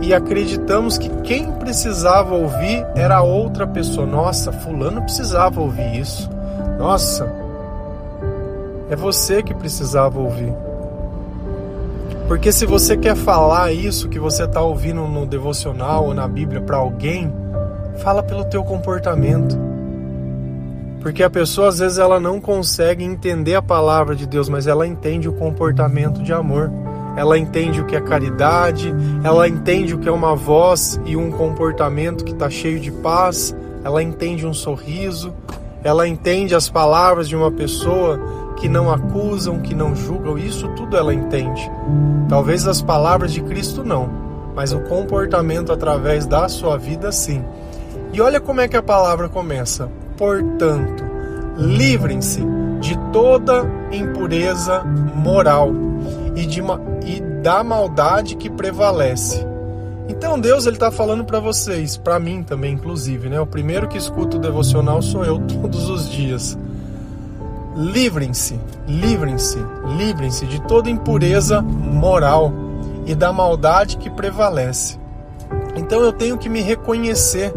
e 0.03 0.15
acreditamos 0.15 0.99
que 0.99 1.09
quem 1.23 1.51
precisava 1.53 2.35
ouvir 2.35 2.87
era 2.95 3.23
outra 3.23 3.67
pessoa. 3.67 4.07
Nossa, 4.07 4.53
fulano 4.53 5.03
precisava 5.03 5.61
ouvir 5.61 5.99
isso. 5.99 6.31
Nossa, 6.79 7.31
é 8.89 8.97
você 8.97 9.43
que 9.43 9.55
precisava 9.55 10.19
ouvir. 10.21 10.53
Porque 12.29 12.51
se 12.51 12.67
você 12.67 12.97
quer 12.97 13.15
falar 13.15 13.73
isso 13.73 14.09
que 14.09 14.19
você 14.19 14.45
está 14.45 14.61
ouvindo 14.61 15.03
no 15.03 15.27
devocional 15.27 16.07
ou 16.07 16.15
na 16.15 16.27
Bíblia 16.27 16.61
para 16.61 16.77
alguém, 16.77 17.33
fala 17.99 18.23
pelo 18.23 18.45
teu 18.45 18.65
comportamento. 18.65 19.57
Porque 21.01 21.23
a 21.23 21.31
pessoa 21.31 21.69
às 21.69 21.79
vezes 21.79 21.99
ela 21.99 22.19
não 22.19 22.41
consegue 22.41 23.05
entender 23.05 23.55
a 23.55 23.63
palavra 23.63 24.17
de 24.17 24.27
Deus, 24.27 24.49
mas 24.49 24.67
ela 24.67 24.87
entende 24.87 25.29
o 25.29 25.33
comportamento 25.33 26.21
de 26.21 26.33
amor. 26.33 26.69
Ela 27.17 27.39
entende 27.39 27.81
o 27.81 27.87
que 27.87 27.97
é 27.97 28.01
caridade, 28.01 28.95
ela 29.25 29.49
entende 29.49 29.95
o 29.95 29.99
que 29.99 30.09
é 30.09 30.13
uma 30.13 30.37
voz 30.37 31.01
e 31.05 31.17
um 31.17 31.31
comportamento 31.31 32.25
que 32.25 32.33
está 32.33 32.51
cheio 32.51 32.79
de 32.79 32.93
paz, 32.93 33.57
ela 33.83 34.03
entende 34.03 34.47
um 34.47 34.53
sorriso, 34.53 35.33
ela 35.83 36.07
entende 36.07 36.55
as 36.55 36.69
palavras 36.69 37.29
de 37.29 37.37
uma 37.37 37.51
pessoa 37.51 38.21
que 38.57 38.69
não 38.69 38.91
acusam, 38.91 39.61
que 39.61 39.75
não 39.75 39.95
julgam, 39.95 40.37
isso 40.37 40.69
tudo 40.71 40.97
ela 40.97 41.15
entende. 41.15 41.71
Talvez 42.29 42.67
as 42.67 42.83
palavras 42.83 43.33
de 43.33 43.41
Cristo 43.43 43.85
não, 43.85 44.09
mas 44.55 44.73
o 44.73 44.81
comportamento 44.81 45.73
através 45.73 46.27
da 46.27 46.49
sua 46.49 46.77
vida 46.77 47.13
sim. 47.13 47.45
E 48.13 48.21
olha 48.21 48.41
como 48.41 48.61
é 48.61 48.69
que 48.69 48.77
a 48.77 48.83
palavra 48.83 49.29
começa. 49.29 49.91
Portanto, 50.17 51.05
livrem-se 51.57 52.43
de 52.81 52.99
toda 53.13 53.65
impureza 53.93 54.83
moral 54.83 55.71
e, 56.35 56.47
de, 56.47 56.61
e 56.61 56.96
da 57.47 57.63
maldade 57.63 58.35
que 58.35 58.51
prevalece. 58.51 59.47
Então 60.09 60.37
Deus 60.37 60.67
ele 60.67 60.75
está 60.75 60.91
falando 60.91 61.25
para 61.25 61.39
vocês, 61.39 61.97
para 61.97 62.19
mim 62.19 62.43
também 62.43 62.73
inclusive, 62.75 63.29
né? 63.29 63.41
O 63.41 63.47
primeiro 63.47 63.87
que 63.87 63.97
escuta 63.97 64.37
o 64.37 64.41
devocional 64.41 65.01
sou 65.01 65.25
eu 65.25 65.39
todos 65.47 65.89
os 65.89 66.11
dias. 66.11 66.59
Livrem-se, 67.77 68.59
livrem-se, 68.89 69.65
livrem-se 69.97 70.45
de 70.45 70.61
toda 70.63 70.91
impureza 70.91 71.63
moral 71.63 72.53
e 73.07 73.15
da 73.15 73.33
maldade 73.33 73.97
que 73.97 74.11
prevalece. 74.11 74.99
Então 75.77 76.03
eu 76.03 76.13
tenho 76.13 76.37
que 76.37 76.49
me 76.49 76.63
reconhecer 76.63 77.53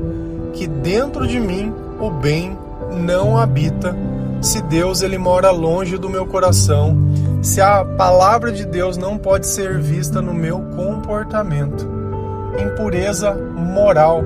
que 0.54 0.68
dentro 0.68 1.26
de 1.26 1.40
mim 1.40 1.74
o 2.00 2.12
bem 2.12 2.56
não 2.92 3.40
habita. 3.40 3.98
Se 4.40 4.62
Deus 4.62 5.02
ele 5.02 5.18
mora 5.18 5.50
longe 5.50 5.98
do 5.98 6.08
meu 6.08 6.28
coração, 6.28 6.96
se 7.42 7.62
a 7.62 7.84
palavra 7.86 8.52
de 8.52 8.66
Deus 8.66 8.98
não 8.98 9.18
pode 9.18 9.48
ser 9.48 9.80
vista 9.80 10.22
no 10.22 10.34
meu 10.34 10.62
comportamento. 10.76 11.88
Impureza 12.60 13.34
moral. 13.34 14.24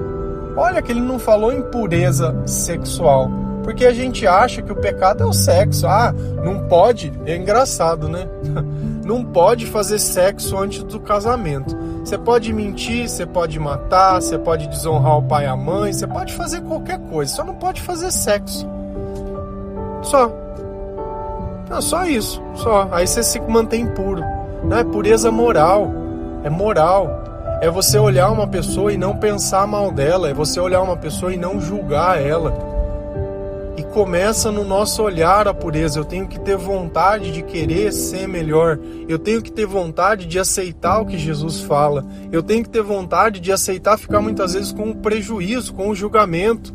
Olha 0.56 0.82
que 0.82 0.92
ele 0.92 1.02
não 1.02 1.20
falou 1.20 1.52
impureza 1.52 2.36
sexual 2.46 3.44
porque 3.64 3.86
a 3.86 3.94
gente 3.94 4.28
acha 4.28 4.62
que 4.62 4.72
o 4.72 4.76
pecado 4.76 5.24
é 5.24 5.26
o 5.26 5.34
sexo. 5.34 5.88
Ah, 5.88 6.14
não 6.44 6.68
pode. 6.68 7.12
É 7.26 7.36
engraçado, 7.36 8.10
né? 8.10 8.28
Não 9.04 9.22
pode 9.22 9.66
fazer 9.66 10.00
sexo 10.00 10.58
antes 10.58 10.82
do 10.82 10.98
casamento. 10.98 11.76
Você 12.06 12.18
pode 12.18 12.54
mentir, 12.54 13.10
você 13.10 13.26
pode 13.26 13.60
matar, 13.60 14.22
você 14.22 14.40
pode 14.40 14.66
desonrar 14.70 15.18
o 15.18 15.24
pai 15.24 15.44
e 15.44 15.48
a 15.48 15.58
mãe, 15.58 15.92
você 15.92 16.08
pode 16.08 16.34
fazer 16.34 16.62
qualquer 16.62 17.00
coisa, 17.10 17.36
só 17.36 17.44
não 17.44 17.54
pode 17.56 17.82
fazer 17.82 18.10
sexo. 18.12 18.66
Só. 20.04 20.43
Não, 21.70 21.82
só 21.82 22.06
isso. 22.06 22.42
Só. 22.56 22.88
Aí 22.92 23.08
você 23.08 23.24
se 23.24 23.40
mantém 23.42 23.88
puro. 23.88 24.24
Não 24.64 24.78
é 24.78 24.84
pureza 24.84 25.32
moral. 25.32 25.92
É 26.44 26.50
moral. 26.50 27.10
É 27.62 27.70
você 27.70 27.98
olhar 27.98 28.30
uma 28.32 28.48
pessoa 28.48 28.92
e 28.92 28.98
não 28.98 29.18
pensar 29.18 29.66
mal 29.66 29.92
dela. 29.92 30.30
É 30.30 30.34
você 30.34 30.60
olhar 30.60 30.82
uma 30.82 30.98
pessoa 30.98 31.34
e 31.34 31.38
não 31.38 31.60
julgar 31.60 32.22
ela 32.22 32.74
e 33.78 33.84
começa 33.84 34.52
no 34.52 34.64
nosso 34.64 35.02
olhar 35.02 35.48
a 35.48 35.54
pureza. 35.54 36.00
Eu 36.00 36.06
tenho 36.06 36.28
que 36.28 36.40
ter 36.40 36.56
vontade 36.56 37.32
de 37.32 37.42
querer 37.42 37.92
ser 37.92 38.28
melhor. 38.28 38.78
Eu 39.08 39.18
tenho 39.18 39.42
que 39.42 39.52
ter 39.52 39.66
vontade 39.66 40.26
de 40.26 40.40
aceitar 40.40 41.00
o 41.00 41.06
que 41.06 41.18
Jesus 41.18 41.62
fala. 41.62 42.06
Eu 42.32 42.44
tenho 42.44 42.64
que 42.64 42.70
ter 42.70 42.84
vontade 42.84 43.40
de 43.40 43.52
aceitar 43.52 43.98
ficar 43.98 44.22
muitas 44.22 44.54
vezes 44.54 44.72
com 44.72 44.90
o 44.90 44.96
prejuízo, 44.96 45.74
com 45.74 45.90
o 45.90 45.96
julgamento. 45.96 46.74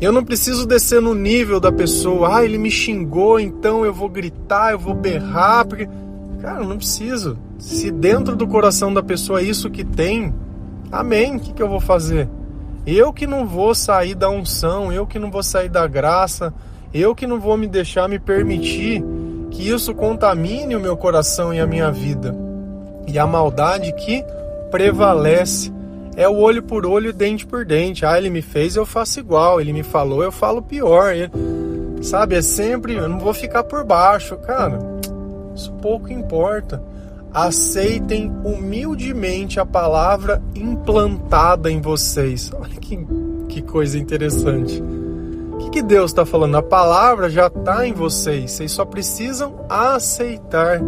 Eu 0.00 0.12
não 0.12 0.24
preciso 0.24 0.66
descer 0.66 1.02
no 1.02 1.14
nível 1.14 1.58
da 1.58 1.72
pessoa. 1.72 2.36
Ah, 2.36 2.44
ele 2.44 2.56
me 2.56 2.70
xingou, 2.70 3.40
então 3.40 3.84
eu 3.84 3.92
vou 3.92 4.08
gritar, 4.08 4.72
eu 4.72 4.78
vou 4.78 4.94
berrar, 4.94 5.66
porque 5.66 5.88
cara, 6.40 6.64
não 6.64 6.76
preciso. 6.76 7.36
Se 7.58 7.90
dentro 7.90 8.36
do 8.36 8.46
coração 8.46 8.94
da 8.94 9.02
pessoa 9.02 9.40
é 9.40 9.44
isso 9.44 9.68
que 9.68 9.84
tem, 9.84 10.32
amém. 10.90 11.36
O 11.36 11.40
que, 11.40 11.52
que 11.52 11.62
eu 11.62 11.68
vou 11.68 11.80
fazer? 11.80 12.28
Eu 12.86 13.12
que 13.12 13.26
não 13.26 13.44
vou 13.44 13.74
sair 13.74 14.14
da 14.14 14.30
unção, 14.30 14.92
eu 14.92 15.06
que 15.06 15.18
não 15.18 15.30
vou 15.30 15.42
sair 15.42 15.68
da 15.68 15.86
graça, 15.86 16.54
eu 16.94 17.14
que 17.14 17.26
não 17.26 17.40
vou 17.40 17.56
me 17.56 17.66
deixar 17.66 18.08
me 18.08 18.18
permitir 18.18 19.04
que 19.50 19.68
isso 19.68 19.94
contamine 19.94 20.76
o 20.76 20.80
meu 20.80 20.96
coração 20.96 21.52
e 21.52 21.60
a 21.60 21.66
minha 21.66 21.90
vida. 21.90 22.34
E 23.06 23.18
a 23.18 23.26
maldade 23.26 23.92
que 23.92 24.24
prevalece 24.70 25.72
é 26.20 26.28
o 26.28 26.36
olho 26.36 26.62
por 26.62 26.84
olho, 26.84 27.12
dente 27.12 27.46
por 27.46 27.64
dente. 27.64 28.04
Ah, 28.04 28.18
ele 28.18 28.28
me 28.28 28.42
fez, 28.42 28.76
eu 28.76 28.84
faço 28.84 29.20
igual. 29.20 29.60
Ele 29.60 29.72
me 29.72 29.82
falou, 29.82 30.22
eu 30.22 30.32
falo 30.32 30.60
pior. 30.60 31.14
Sabe, 32.02 32.34
é 32.34 32.42
sempre, 32.42 32.94
eu 32.94 33.08
não 33.08 33.18
vou 33.18 33.32
ficar 33.32 33.64
por 33.64 33.84
baixo, 33.84 34.36
cara. 34.36 34.78
Isso 35.54 35.72
pouco 35.74 36.12
importa 36.12 36.82
aceitem 37.32 38.32
humildemente 38.44 39.60
a 39.60 39.66
palavra 39.66 40.42
implantada 40.54 41.70
em 41.70 41.80
vocês. 41.80 42.50
Olha 42.58 42.76
que, 42.80 42.98
que 43.48 43.62
coisa 43.62 43.98
interessante. 43.98 44.82
O 45.52 45.58
que, 45.58 45.70
que 45.70 45.82
Deus 45.82 46.10
está 46.10 46.24
falando? 46.24 46.56
A 46.56 46.62
palavra 46.62 47.28
já 47.28 47.48
está 47.48 47.86
em 47.86 47.92
vocês, 47.92 48.52
vocês 48.52 48.72
só 48.72 48.84
precisam 48.84 49.64
aceitar. 49.68 50.80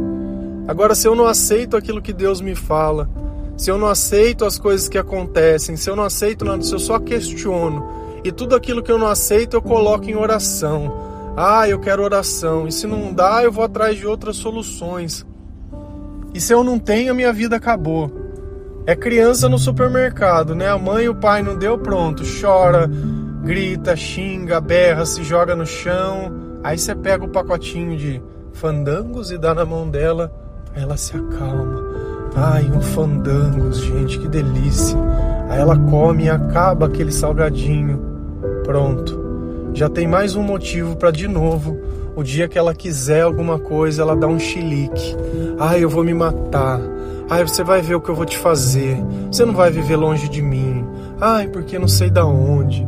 Agora, 0.66 0.94
se 0.94 1.06
eu 1.06 1.14
não 1.14 1.26
aceito 1.26 1.76
aquilo 1.76 2.00
que 2.00 2.12
Deus 2.12 2.40
me 2.40 2.54
fala, 2.54 3.08
se 3.60 3.70
eu 3.70 3.76
não 3.76 3.88
aceito 3.88 4.46
as 4.46 4.58
coisas 4.58 4.88
que 4.88 4.96
acontecem, 4.96 5.76
se 5.76 5.90
eu 5.90 5.94
não 5.94 6.02
aceito 6.02 6.46
nada, 6.46 6.62
se 6.62 6.72
eu 6.72 6.78
só 6.78 6.98
questiono, 6.98 7.86
e 8.24 8.32
tudo 8.32 8.56
aquilo 8.56 8.82
que 8.82 8.90
eu 8.90 8.98
não 8.98 9.06
aceito 9.06 9.54
eu 9.54 9.60
coloco 9.60 10.08
em 10.08 10.16
oração. 10.16 10.90
Ah, 11.36 11.68
eu 11.68 11.78
quero 11.78 12.02
oração, 12.02 12.66
e 12.66 12.72
se 12.72 12.86
não 12.86 13.12
dá, 13.12 13.44
eu 13.44 13.52
vou 13.52 13.62
atrás 13.62 13.98
de 13.98 14.06
outras 14.06 14.36
soluções. 14.36 15.26
E 16.32 16.40
se 16.40 16.54
eu 16.54 16.64
não 16.64 16.78
tenho, 16.78 17.12
a 17.12 17.14
minha 17.14 17.34
vida 17.34 17.56
acabou. 17.56 18.10
É 18.86 18.96
criança 18.96 19.46
no 19.46 19.58
supermercado, 19.58 20.54
né? 20.54 20.70
A 20.70 20.78
mãe 20.78 21.04
e 21.04 21.10
o 21.10 21.14
pai 21.14 21.42
não 21.42 21.54
deu, 21.54 21.76
pronto, 21.76 22.22
chora, 22.40 22.90
grita, 23.44 23.94
xinga, 23.94 24.58
berra, 24.58 25.04
se 25.04 25.22
joga 25.22 25.54
no 25.54 25.66
chão. 25.66 26.32
Aí 26.64 26.78
você 26.78 26.94
pega 26.94 27.26
o 27.26 27.28
pacotinho 27.28 27.94
de 27.94 28.22
fandangos 28.54 29.30
e 29.30 29.36
dá 29.36 29.52
na 29.54 29.66
mão 29.66 29.86
dela, 29.86 30.32
ela 30.74 30.96
se 30.96 31.14
acalma. 31.14 31.89
Ai, 32.34 32.70
um 32.74 32.80
fandangos, 32.80 33.78
gente, 33.78 34.18
que 34.18 34.28
delícia. 34.28 34.96
Aí 35.48 35.58
ela 35.60 35.76
come 35.76 36.24
e 36.24 36.30
acaba 36.30 36.86
aquele 36.86 37.12
salgadinho. 37.12 38.00
Pronto. 38.64 39.20
Já 39.74 39.88
tem 39.88 40.06
mais 40.06 40.36
um 40.36 40.42
motivo 40.42 40.96
para 40.96 41.10
de 41.10 41.26
novo 41.26 41.78
o 42.14 42.22
dia 42.22 42.48
que 42.48 42.58
ela 42.58 42.74
quiser 42.74 43.22
alguma 43.22 43.58
coisa, 43.58 44.02
ela 44.02 44.16
dá 44.16 44.26
um 44.26 44.38
chilique. 44.38 45.16
Ai, 45.58 45.82
eu 45.82 45.88
vou 45.88 46.04
me 46.04 46.12
matar. 46.12 46.80
Ai, 47.28 47.42
você 47.46 47.62
vai 47.62 47.80
ver 47.80 47.94
o 47.94 48.00
que 48.00 48.10
eu 48.10 48.14
vou 48.14 48.26
te 48.26 48.36
fazer. 48.36 48.96
Você 49.30 49.44
não 49.44 49.54
vai 49.54 49.70
viver 49.70 49.96
longe 49.96 50.28
de 50.28 50.42
mim. 50.42 50.84
Ai, 51.20 51.48
porque 51.48 51.78
não 51.78 51.88
sei 51.88 52.10
da 52.10 52.26
onde. 52.26 52.86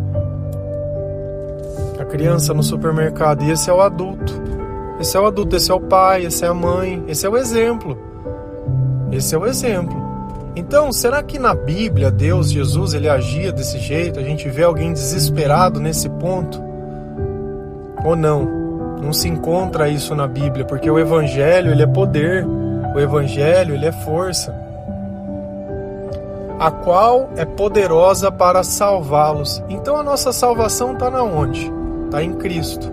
A 1.98 2.04
criança 2.04 2.52
no 2.52 2.62
supermercado, 2.62 3.44
e 3.44 3.50
esse 3.50 3.70
é 3.70 3.72
o 3.72 3.80
adulto. 3.80 4.32
Esse 5.00 5.16
é 5.16 5.20
o 5.20 5.26
adulto, 5.26 5.56
esse 5.56 5.70
é 5.70 5.74
o 5.74 5.80
pai, 5.80 6.26
esse 6.26 6.44
é 6.44 6.48
a 6.48 6.54
mãe, 6.54 7.02
esse 7.08 7.24
é 7.24 7.28
o 7.28 7.36
exemplo. 7.36 8.11
Esse 9.12 9.34
é 9.34 9.38
o 9.38 9.46
exemplo. 9.46 9.94
Então, 10.56 10.92
será 10.92 11.22
que 11.22 11.38
na 11.38 11.54
Bíblia 11.54 12.10
Deus, 12.10 12.50
Jesus, 12.50 12.94
ele 12.94 13.08
agia 13.08 13.52
desse 13.52 13.78
jeito? 13.78 14.18
A 14.18 14.22
gente 14.22 14.48
vê 14.48 14.64
alguém 14.64 14.92
desesperado 14.92 15.78
nesse 15.78 16.08
ponto? 16.08 16.62
Ou 18.04 18.16
não? 18.16 18.62
Não 19.02 19.12
se 19.12 19.28
encontra 19.28 19.88
isso 19.88 20.14
na 20.14 20.26
Bíblia, 20.26 20.64
porque 20.64 20.90
o 20.90 20.98
evangelho, 20.98 21.70
ele 21.70 21.82
é 21.82 21.86
poder. 21.86 22.46
O 22.94 23.00
evangelho, 23.00 23.74
ele 23.74 23.86
é 23.86 23.92
força. 23.92 24.54
A 26.58 26.70
qual 26.70 27.30
é 27.36 27.44
poderosa 27.44 28.30
para 28.30 28.62
salvá-los. 28.62 29.62
Então 29.68 29.96
a 29.96 30.02
nossa 30.02 30.32
salvação 30.32 30.92
está 30.92 31.10
na 31.10 31.22
onde? 31.22 31.72
Está 32.04 32.22
em 32.22 32.34
Cristo. 32.34 32.92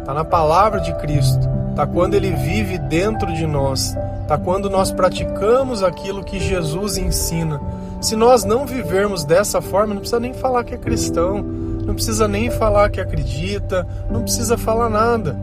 Está 0.00 0.12
na 0.12 0.24
palavra 0.24 0.80
de 0.80 0.92
Cristo. 0.94 1.48
Está 1.74 1.86
quando 1.86 2.14
ele 2.14 2.30
vive 2.30 2.78
dentro 2.78 3.32
de 3.34 3.46
nós 3.46 3.96
Tá 4.26 4.38
quando 4.38 4.70
nós 4.70 4.90
praticamos 4.90 5.82
aquilo 5.82 6.24
que 6.24 6.38
Jesus 6.38 6.96
ensina. 6.96 7.60
Se 8.00 8.16
nós 8.16 8.42
não 8.42 8.66
vivermos 8.66 9.24
dessa 9.24 9.60
forma, 9.60 9.92
não 9.92 10.00
precisa 10.00 10.20
nem 10.20 10.32
falar 10.32 10.64
que 10.64 10.74
é 10.74 10.78
cristão, 10.78 11.42
não 11.42 11.94
precisa 11.94 12.26
nem 12.26 12.50
falar 12.50 12.88
que 12.88 13.00
acredita, 13.00 13.86
não 14.10 14.22
precisa 14.22 14.56
falar 14.56 14.88
nada, 14.88 15.36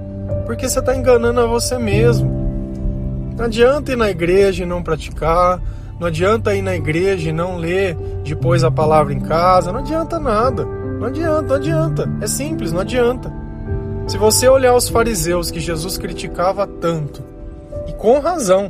porque 0.48 0.68
você 0.68 0.80
está 0.80 0.96
enganando 0.96 1.40
a 1.40 1.46
você 1.46 1.78
mesmo. 1.78 2.42
Não 3.38 3.46
adianta 3.46 3.92
ir 3.92 3.96
na 3.96 4.10
igreja 4.10 4.64
e 4.64 4.66
não 4.66 4.82
praticar, 4.82 5.62
não 6.00 6.08
adianta 6.08 6.56
ir 6.56 6.64
na 6.64 6.76
igreja 6.76 7.30
e 7.30 7.34
não 7.34 7.58
ler 7.58 7.96
depois 8.24 8.64
a 8.64 8.72
palavra 8.72 9.14
em 9.14 9.20
casa, 9.20 9.72
não 9.72 9.80
adianta 9.80 10.20
nada. 10.20 10.66
Não 10.66 11.08
adianta, 11.08 11.42
não 11.44 11.56
adianta. 11.56 12.10
É 12.20 12.28
simples, 12.28 12.72
não 12.72 12.82
adianta. 12.82 13.32
Se 14.12 14.18
você 14.18 14.46
olhar 14.50 14.76
os 14.76 14.90
fariseus 14.90 15.50
que 15.50 15.62
Jesus 15.62 15.98
criticava 15.98 16.68
tanto, 16.68 17.24
e 17.88 17.94
com 17.94 18.20
razão. 18.20 18.70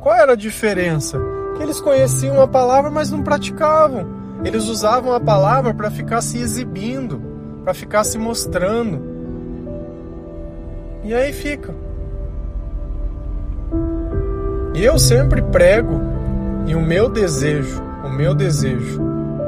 Qual 0.00 0.14
era 0.14 0.34
a 0.34 0.36
diferença? 0.36 1.18
Que 1.56 1.64
eles 1.64 1.80
conheciam 1.80 2.40
a 2.40 2.46
palavra, 2.46 2.88
mas 2.88 3.10
não 3.10 3.20
praticavam. 3.20 4.06
Eles 4.44 4.68
usavam 4.68 5.12
a 5.12 5.18
palavra 5.18 5.74
para 5.74 5.90
ficar 5.90 6.20
se 6.20 6.38
exibindo, 6.38 7.20
para 7.64 7.74
ficar 7.74 8.04
se 8.04 8.16
mostrando. 8.16 9.02
E 11.02 11.12
aí 11.12 11.32
fica. 11.32 11.74
E 14.72 14.84
eu 14.84 15.00
sempre 15.00 15.42
prego, 15.42 16.00
e 16.68 16.76
o 16.76 16.80
meu 16.80 17.08
desejo, 17.08 17.82
o 18.04 18.08
meu 18.08 18.36
desejo 18.36 19.02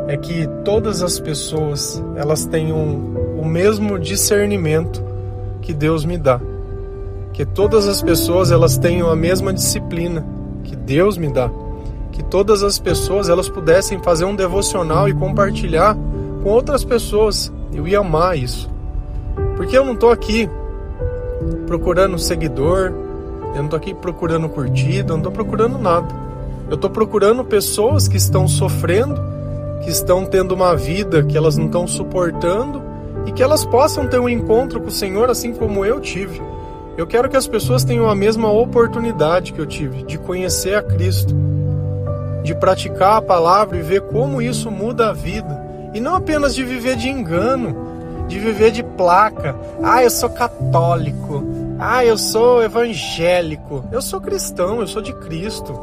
é 0.08 0.16
que 0.16 0.48
todas 0.64 1.00
as 1.00 1.20
pessoas 1.20 2.02
elas 2.16 2.44
tenham 2.44 2.76
o 3.38 3.44
mesmo 3.44 4.00
discernimento 4.00 5.12
que 5.62 5.72
Deus 5.72 6.05
me 6.05 6.18
dá 6.18 6.38
que 7.33 7.46
todas 7.46 7.88
as 7.88 8.03
pessoas 8.03 8.51
elas 8.51 8.77
tenham 8.77 9.11
a 9.11 9.16
mesma 9.16 9.53
disciplina 9.53 10.25
que 10.64 10.77
Deus 10.77 11.16
me 11.16 11.29
dá, 11.29 11.51
que 12.12 12.22
todas 12.22 12.62
as 12.62 12.79
pessoas 12.79 13.29
elas 13.29 13.48
pudessem 13.48 13.98
fazer 14.01 14.25
um 14.25 14.37
devocional 14.37 15.09
e 15.09 15.14
compartilhar 15.14 15.96
com 16.42 16.51
outras 16.51 16.85
pessoas. 16.85 17.53
Eu 17.72 17.88
ia 17.88 18.01
amar 18.01 18.38
isso. 18.38 18.70
Porque 19.57 19.77
eu 19.77 19.85
não 19.85 19.94
estou 19.94 20.11
aqui 20.11 20.48
procurando 21.66 22.18
seguidor, 22.18 22.92
eu 23.55 23.57
não 23.57 23.64
estou 23.64 23.79
aqui 23.79 23.94
procurando 23.94 24.48
curtida, 24.48 25.12
eu 25.12 25.16
não 25.16 25.18
estou 25.18 25.33
procurando 25.33 25.79
nada. 25.79 26.14
Eu 26.68 26.75
estou 26.75 26.90
procurando 26.90 27.44
pessoas 27.44 28.07
que 28.07 28.16
estão 28.16 28.46
sofrendo, 28.46 29.20
que 29.83 29.90
estão 29.90 30.27
tendo 30.27 30.55
uma 30.55 30.77
vida 30.77 31.22
que 31.22 31.37
elas 31.37 31.57
não 31.57 31.66
estão 31.66 31.87
suportando 31.87 32.91
e 33.26 33.32
que 33.32 33.42
elas 33.42 33.64
possam 33.64 34.06
ter 34.06 34.18
um 34.18 34.28
encontro 34.28 34.80
com 34.80 34.88
o 34.88 34.92
Senhor 34.92 35.30
assim 35.30 35.52
como 35.52 35.85
eu 35.85 36.00
tive. 36.00 36.40
Eu 36.96 37.06
quero 37.06 37.28
que 37.28 37.37
as 37.37 37.46
pessoas 37.46 37.85
tenham 37.85 38.08
a 38.08 38.14
mesma 38.14 38.50
oportunidade 38.50 39.52
que 39.52 39.58
eu 39.58 39.66
tive 39.66 40.02
de 40.02 40.18
conhecer 40.18 40.74
a 40.74 40.82
Cristo, 40.82 41.35
de 42.42 42.54
praticar 42.54 43.16
a 43.16 43.22
palavra 43.22 43.78
e 43.78 43.82
ver 43.82 44.02
como 44.02 44.42
isso 44.42 44.70
muda 44.70 45.08
a 45.08 45.12
vida. 45.12 45.62
E 45.94 46.00
não 46.00 46.14
apenas 46.14 46.54
de 46.54 46.64
viver 46.64 46.96
de 46.96 47.08
engano, 47.08 48.26
de 48.28 48.38
viver 48.38 48.70
de 48.70 48.82
placa. 48.82 49.54
Ah, 49.82 50.02
eu 50.02 50.11
sou 50.11 50.30
católico. 50.30 51.44
Ah, 51.78 52.04
eu 52.04 52.18
sou 52.18 52.62
evangélico. 52.62 53.85
Eu 53.90 54.02
sou 54.02 54.20
cristão, 54.20 54.80
eu 54.80 54.87
sou 54.87 55.02
de 55.02 55.12
Cristo. 55.14 55.78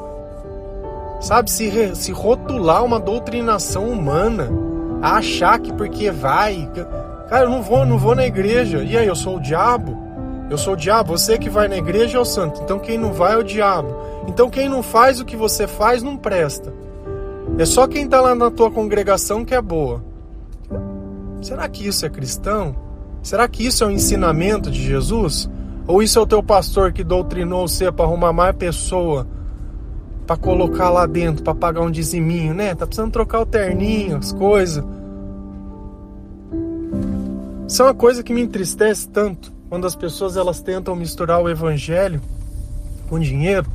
Sabe, 1.19 1.52
se, 1.52 1.95
se 1.95 2.12
rotular 2.12 2.84
uma 2.84 2.99
doutrinação 2.99 3.89
humana, 3.89 4.49
achar 5.02 5.60
que 5.60 5.73
porque 5.73 6.10
vai. 6.10 6.69
Cara, 7.30 7.46
eu 7.46 7.50
não 7.50 7.62
vou, 7.62 7.86
não 7.86 7.98
vou 7.98 8.15
na 8.15 8.26
igreja. 8.26 8.84
E 8.84 8.98
aí, 8.98 9.08
eu 9.08 9.15
sou 9.15 9.38
o 9.38 9.42
diabo? 9.42 10.10
Eu 10.50 10.58
sou 10.58 10.74
o 10.74 10.78
diabo, 10.78 11.15
você 11.15 11.38
que 11.38 11.50
vai 11.50 11.68
na 11.68 11.78
igreja 11.78 12.18
é 12.18 12.22
o 12.22 12.26
santo. 12.26 12.60
Então 12.63 12.80
quem 12.80 12.98
não 12.98 13.13
vai 13.13 13.34
é 13.34 13.38
o 13.38 13.44
diabo. 13.44 13.96
Então 14.28 14.50
quem 14.50 14.68
não 14.68 14.82
faz 14.82 15.20
o 15.20 15.26
que 15.26 15.36
você 15.36 15.68
faz 15.68 16.02
não 16.02 16.18
presta. 16.18 16.74
É 17.60 17.65
só 17.65 17.86
quem 17.86 18.06
está 18.06 18.20
lá 18.20 18.34
na 18.34 18.50
tua 18.50 18.72
congregação 18.72 19.46
que 19.46 19.54
é 19.54 19.62
boa. 19.62 20.04
Será 21.39 21.70
que 21.70 21.88
isso 21.88 22.04
é 22.04 22.10
cristão? 22.10 22.76
Será 23.22 23.48
que 23.48 23.63
isso 23.63 23.84
é 23.84 23.88
o 23.88 23.92
um 23.92 23.94
ensinamento 23.94 24.72
de 24.72 24.82
Jesus? 24.82 25.48
Ou 25.86 26.02
isso 26.02 26.18
é 26.18 26.22
o 26.22 26.28
teu 26.28 26.42
pastor 26.42 26.92
que 26.92 27.04
doutrinou 27.04 27.68
você 27.68 27.92
para 27.92 28.06
arrumar 28.06 28.34
mais 28.34 28.56
pessoa 28.56 29.28
para 30.30 30.38
colocar 30.38 30.92
lá 30.92 31.08
dentro, 31.08 31.44
para 31.44 31.56
pagar 31.56 31.82
um 31.82 31.89
diziminho, 31.89 32.54
né? 32.54 32.76
Tá 32.76 32.86
precisando 32.86 33.12
trocar 33.12 33.39
o 33.39 33.48
terninho, 33.48 34.18
as 34.18 34.32
coisas. 34.32 34.84
Isso 37.69 37.84
é 37.84 37.86
uma 37.86 37.93
coisa 37.93 38.23
que 38.23 38.34
me 38.34 38.41
entristece 38.41 39.08
tanto 39.08 39.53
quando 39.69 39.86
as 39.86 39.95
pessoas 39.95 40.36
elas 40.36 40.60
tentam 40.60 40.95
misturar 40.95 41.39
o 41.39 41.47
evangelho 41.47 42.19
com 43.08 43.19
dinheiro, 43.19 43.67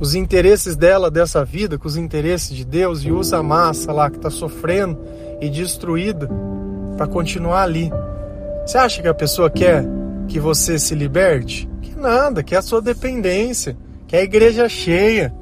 os 0.00 0.16
interesses 0.16 0.74
dela 0.74 1.08
dessa 1.08 1.44
vida 1.44 1.78
com 1.78 1.86
os 1.86 1.96
interesses 1.96 2.56
de 2.56 2.64
Deus 2.64 3.04
e 3.04 3.12
usa 3.12 3.38
a 3.38 3.42
massa 3.42 3.92
lá 3.92 4.10
que 4.10 4.16
está 4.16 4.30
sofrendo 4.30 4.98
e 5.40 5.48
destruída 5.48 6.28
para 6.96 7.06
continuar 7.06 7.62
ali. 7.62 7.88
Você 8.66 8.76
acha 8.76 9.00
que 9.00 9.06
a 9.06 9.14
pessoa 9.14 9.48
quer 9.48 9.84
que 10.26 10.40
você 10.40 10.76
se 10.76 10.96
liberte? 10.96 11.68
Que 11.82 11.94
nada, 11.94 12.42
quer 12.42 12.56
a 12.56 12.62
sua 12.62 12.82
dependência, 12.82 13.76
quer 14.08 14.18
a 14.18 14.24
igreja 14.24 14.68
cheia. 14.68 15.32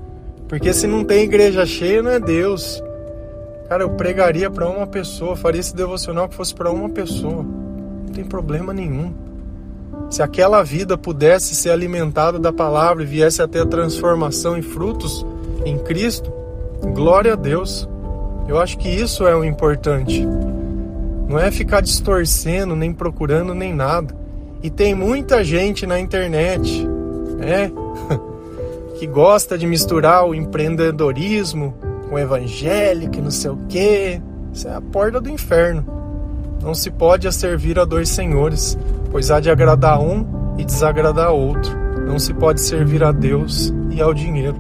Porque 0.47 0.75
se 0.75 0.87
não 0.87 1.05
tem 1.05 1.25
igreja 1.25 1.65
cheia, 1.65 2.03
não 2.03 2.11
é 2.11 2.21
Deus. 2.21 2.83
Cara, 3.71 3.85
eu 3.85 3.91
pregaria 3.91 4.51
para 4.51 4.69
uma 4.69 4.85
pessoa, 4.85 5.37
faria 5.37 5.61
esse 5.61 5.77
devocional 5.77 6.29
que 6.29 6.35
fosse 6.35 6.53
para 6.53 6.73
uma 6.73 6.89
pessoa. 6.89 7.45
Não 7.45 8.13
tem 8.13 8.25
problema 8.25 8.73
nenhum. 8.73 9.15
Se 10.11 10.25
aquela 10.25 10.61
vida 10.65 10.99
pudesse 10.99 11.55
ser 11.55 11.71
alimentada 11.71 12.37
da 12.37 12.53
palavra 12.53 13.05
e 13.05 13.07
viesse 13.07 13.41
a 13.41 13.47
ter 13.47 13.61
a 13.61 13.67
transformação 13.67 14.59
e 14.59 14.63
frutos 14.63 15.25
em 15.65 15.79
Cristo, 15.79 16.33
glória 16.83 17.35
a 17.35 17.37
Deus. 17.37 17.89
Eu 18.49 18.59
acho 18.61 18.77
que 18.77 18.89
isso 18.89 19.25
é 19.25 19.37
o 19.37 19.45
importante. 19.45 20.27
Não 21.29 21.39
é 21.39 21.53
ficar 21.53 21.81
distorcendo, 21.81 22.75
nem 22.75 22.93
procurando, 22.93 23.55
nem 23.55 23.73
nada. 23.73 24.13
E 24.65 24.69
tem 24.69 24.97
muita 24.97 25.45
gente 25.45 25.87
na 25.87 26.01
internet, 26.01 26.85
né? 27.39 27.71
que 28.99 29.07
gosta 29.07 29.57
de 29.57 29.65
misturar 29.65 30.27
o 30.27 30.35
empreendedorismo 30.35 31.73
com 32.11 32.19
evangélico 32.19 33.17
e 33.17 33.23
não 33.23 33.31
sei 33.31 33.51
o 33.51 33.59
quê. 33.69 34.21
Isso 34.53 34.69
é 34.69 34.75
a 34.75 34.81
porta 34.81 35.21
do 35.21 35.31
inferno. 35.31 35.85
Não 36.61 36.75
se 36.75 36.91
pode 36.91 37.33
servir 37.33 37.79
a 37.79 37.87
dois 37.87 38.11
senhores 38.11 38.77
pois 39.11 39.31
há 39.31 39.41
de 39.41 39.51
agradar 39.51 40.01
um 40.01 40.55
e 40.57 40.65
desagradar 40.65 41.33
outro. 41.33 41.77
Não 42.07 42.19
se 42.19 42.33
pode 42.33 42.61
servir 42.61 43.03
a 43.05 43.13
Deus 43.13 43.73
e 43.91 44.01
ao 44.01 44.15
dinheiro. 44.15 44.57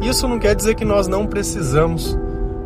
Isso 0.00 0.26
não 0.26 0.38
quer 0.38 0.54
dizer 0.54 0.74
que 0.74 0.84
nós 0.84 1.06
não 1.06 1.26
precisamos, 1.26 2.18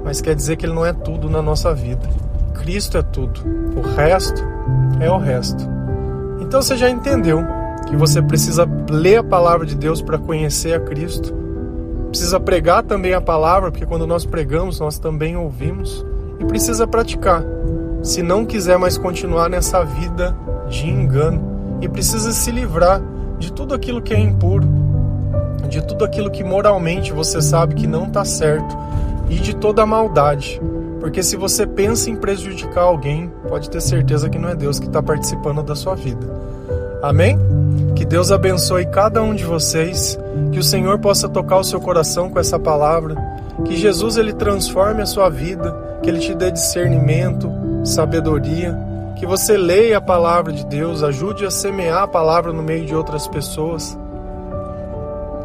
mas 0.04 0.20
quer 0.20 0.34
dizer 0.34 0.56
que 0.56 0.64
Ele 0.64 0.72
não 0.72 0.86
é 0.86 0.92
tudo 0.92 1.28
na 1.28 1.42
nossa 1.42 1.74
vida. 1.74 2.08
Cristo 2.54 2.96
é 2.96 3.02
tudo, 3.02 3.40
o 3.76 3.80
resto 3.80 4.42
é 5.00 5.10
o 5.10 5.18
resto. 5.18 5.68
Então 6.40 6.62
você 6.62 6.76
já 6.76 6.88
entendeu 6.88 7.44
que 7.86 7.96
você 7.96 8.22
precisa 8.22 8.68
ler 8.88 9.18
a 9.18 9.24
palavra 9.24 9.66
de 9.66 9.74
Deus 9.74 10.00
para 10.00 10.18
conhecer 10.18 10.74
a 10.74 10.80
Cristo. 10.80 11.34
Precisa 12.16 12.40
pregar 12.40 12.82
também 12.82 13.12
a 13.12 13.20
palavra, 13.20 13.70
porque 13.70 13.84
quando 13.84 14.06
nós 14.06 14.24
pregamos, 14.24 14.80
nós 14.80 14.98
também 14.98 15.36
ouvimos. 15.36 16.02
E 16.40 16.46
precisa 16.46 16.86
praticar, 16.86 17.44
se 18.02 18.22
não 18.22 18.46
quiser 18.46 18.78
mais 18.78 18.96
continuar 18.96 19.50
nessa 19.50 19.84
vida 19.84 20.34
de 20.66 20.88
engano 20.88 21.78
e 21.82 21.86
precisa 21.86 22.32
se 22.32 22.50
livrar 22.50 23.02
de 23.38 23.52
tudo 23.52 23.74
aquilo 23.74 24.00
que 24.00 24.14
é 24.14 24.18
impuro, 24.18 24.66
de 25.68 25.82
tudo 25.82 26.06
aquilo 26.06 26.30
que 26.30 26.42
moralmente 26.42 27.12
você 27.12 27.42
sabe 27.42 27.74
que 27.74 27.86
não 27.86 28.06
está 28.06 28.24
certo 28.24 28.74
e 29.28 29.34
de 29.34 29.54
toda 29.54 29.82
a 29.82 29.86
maldade. 29.86 30.58
Porque 31.00 31.22
se 31.22 31.36
você 31.36 31.66
pensa 31.66 32.08
em 32.08 32.16
prejudicar 32.16 32.84
alguém, 32.84 33.30
pode 33.46 33.68
ter 33.68 33.82
certeza 33.82 34.30
que 34.30 34.38
não 34.38 34.48
é 34.48 34.54
Deus 34.54 34.80
que 34.80 34.86
está 34.86 35.02
participando 35.02 35.62
da 35.62 35.74
sua 35.74 35.94
vida. 35.94 36.26
Amém? 37.02 37.38
Que 37.96 38.04
Deus 38.04 38.30
abençoe 38.30 38.86
cada 38.86 39.22
um 39.22 39.34
de 39.34 39.44
vocês, 39.44 40.16
que 40.52 40.58
o 40.58 40.62
Senhor 40.62 40.98
possa 41.00 41.28
tocar 41.28 41.58
o 41.58 41.64
seu 41.64 41.80
coração 41.80 42.30
com 42.30 42.38
essa 42.38 42.58
palavra, 42.58 43.16
que 43.64 43.76
Jesus 43.76 44.16
ele 44.16 44.32
transforme 44.32 45.02
a 45.02 45.06
sua 45.06 45.28
vida, 45.28 45.98
que 46.02 46.08
ele 46.08 46.20
te 46.20 46.34
dê 46.34 46.52
discernimento, 46.52 47.50
sabedoria 47.82 48.86
que 49.16 49.26
você 49.26 49.56
leia 49.56 49.96
a 49.96 50.00
palavra 50.00 50.52
de 50.52 50.64
Deus, 50.66 51.02
ajude 51.02 51.44
a 51.46 51.50
semear 51.50 52.02
a 52.02 52.08
palavra 52.08 52.52
no 52.52 52.62
meio 52.62 52.84
de 52.84 52.94
outras 52.94 53.26
pessoas. 53.26 53.98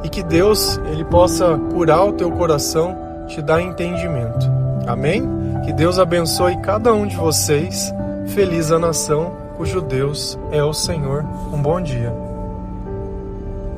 E 0.04 0.10
que 0.10 0.22
Deus 0.22 0.80
ele 0.92 1.06
possa 1.06 1.58
curar 1.74 2.06
o 2.06 2.14
teu 2.14 2.30
coração 2.32 2.98
te 3.28 3.42
dá 3.42 3.62
entendimento. 3.62 4.46
Amém? 4.86 5.24
Que 5.64 5.72
Deus 5.72 5.98
abençoe 5.98 6.58
cada 6.58 6.94
um 6.94 7.08
de 7.08 7.16
vocês. 7.16 7.94
Feliz 8.28 8.72
a 8.72 8.80
nação 8.80 9.32
cujo 9.56 9.80
Deus 9.80 10.38
é 10.52 10.62
o 10.64 10.74
Senhor. 10.74 11.24
Um 11.54 11.62
bom 11.62 11.80
dia. 11.80 12.31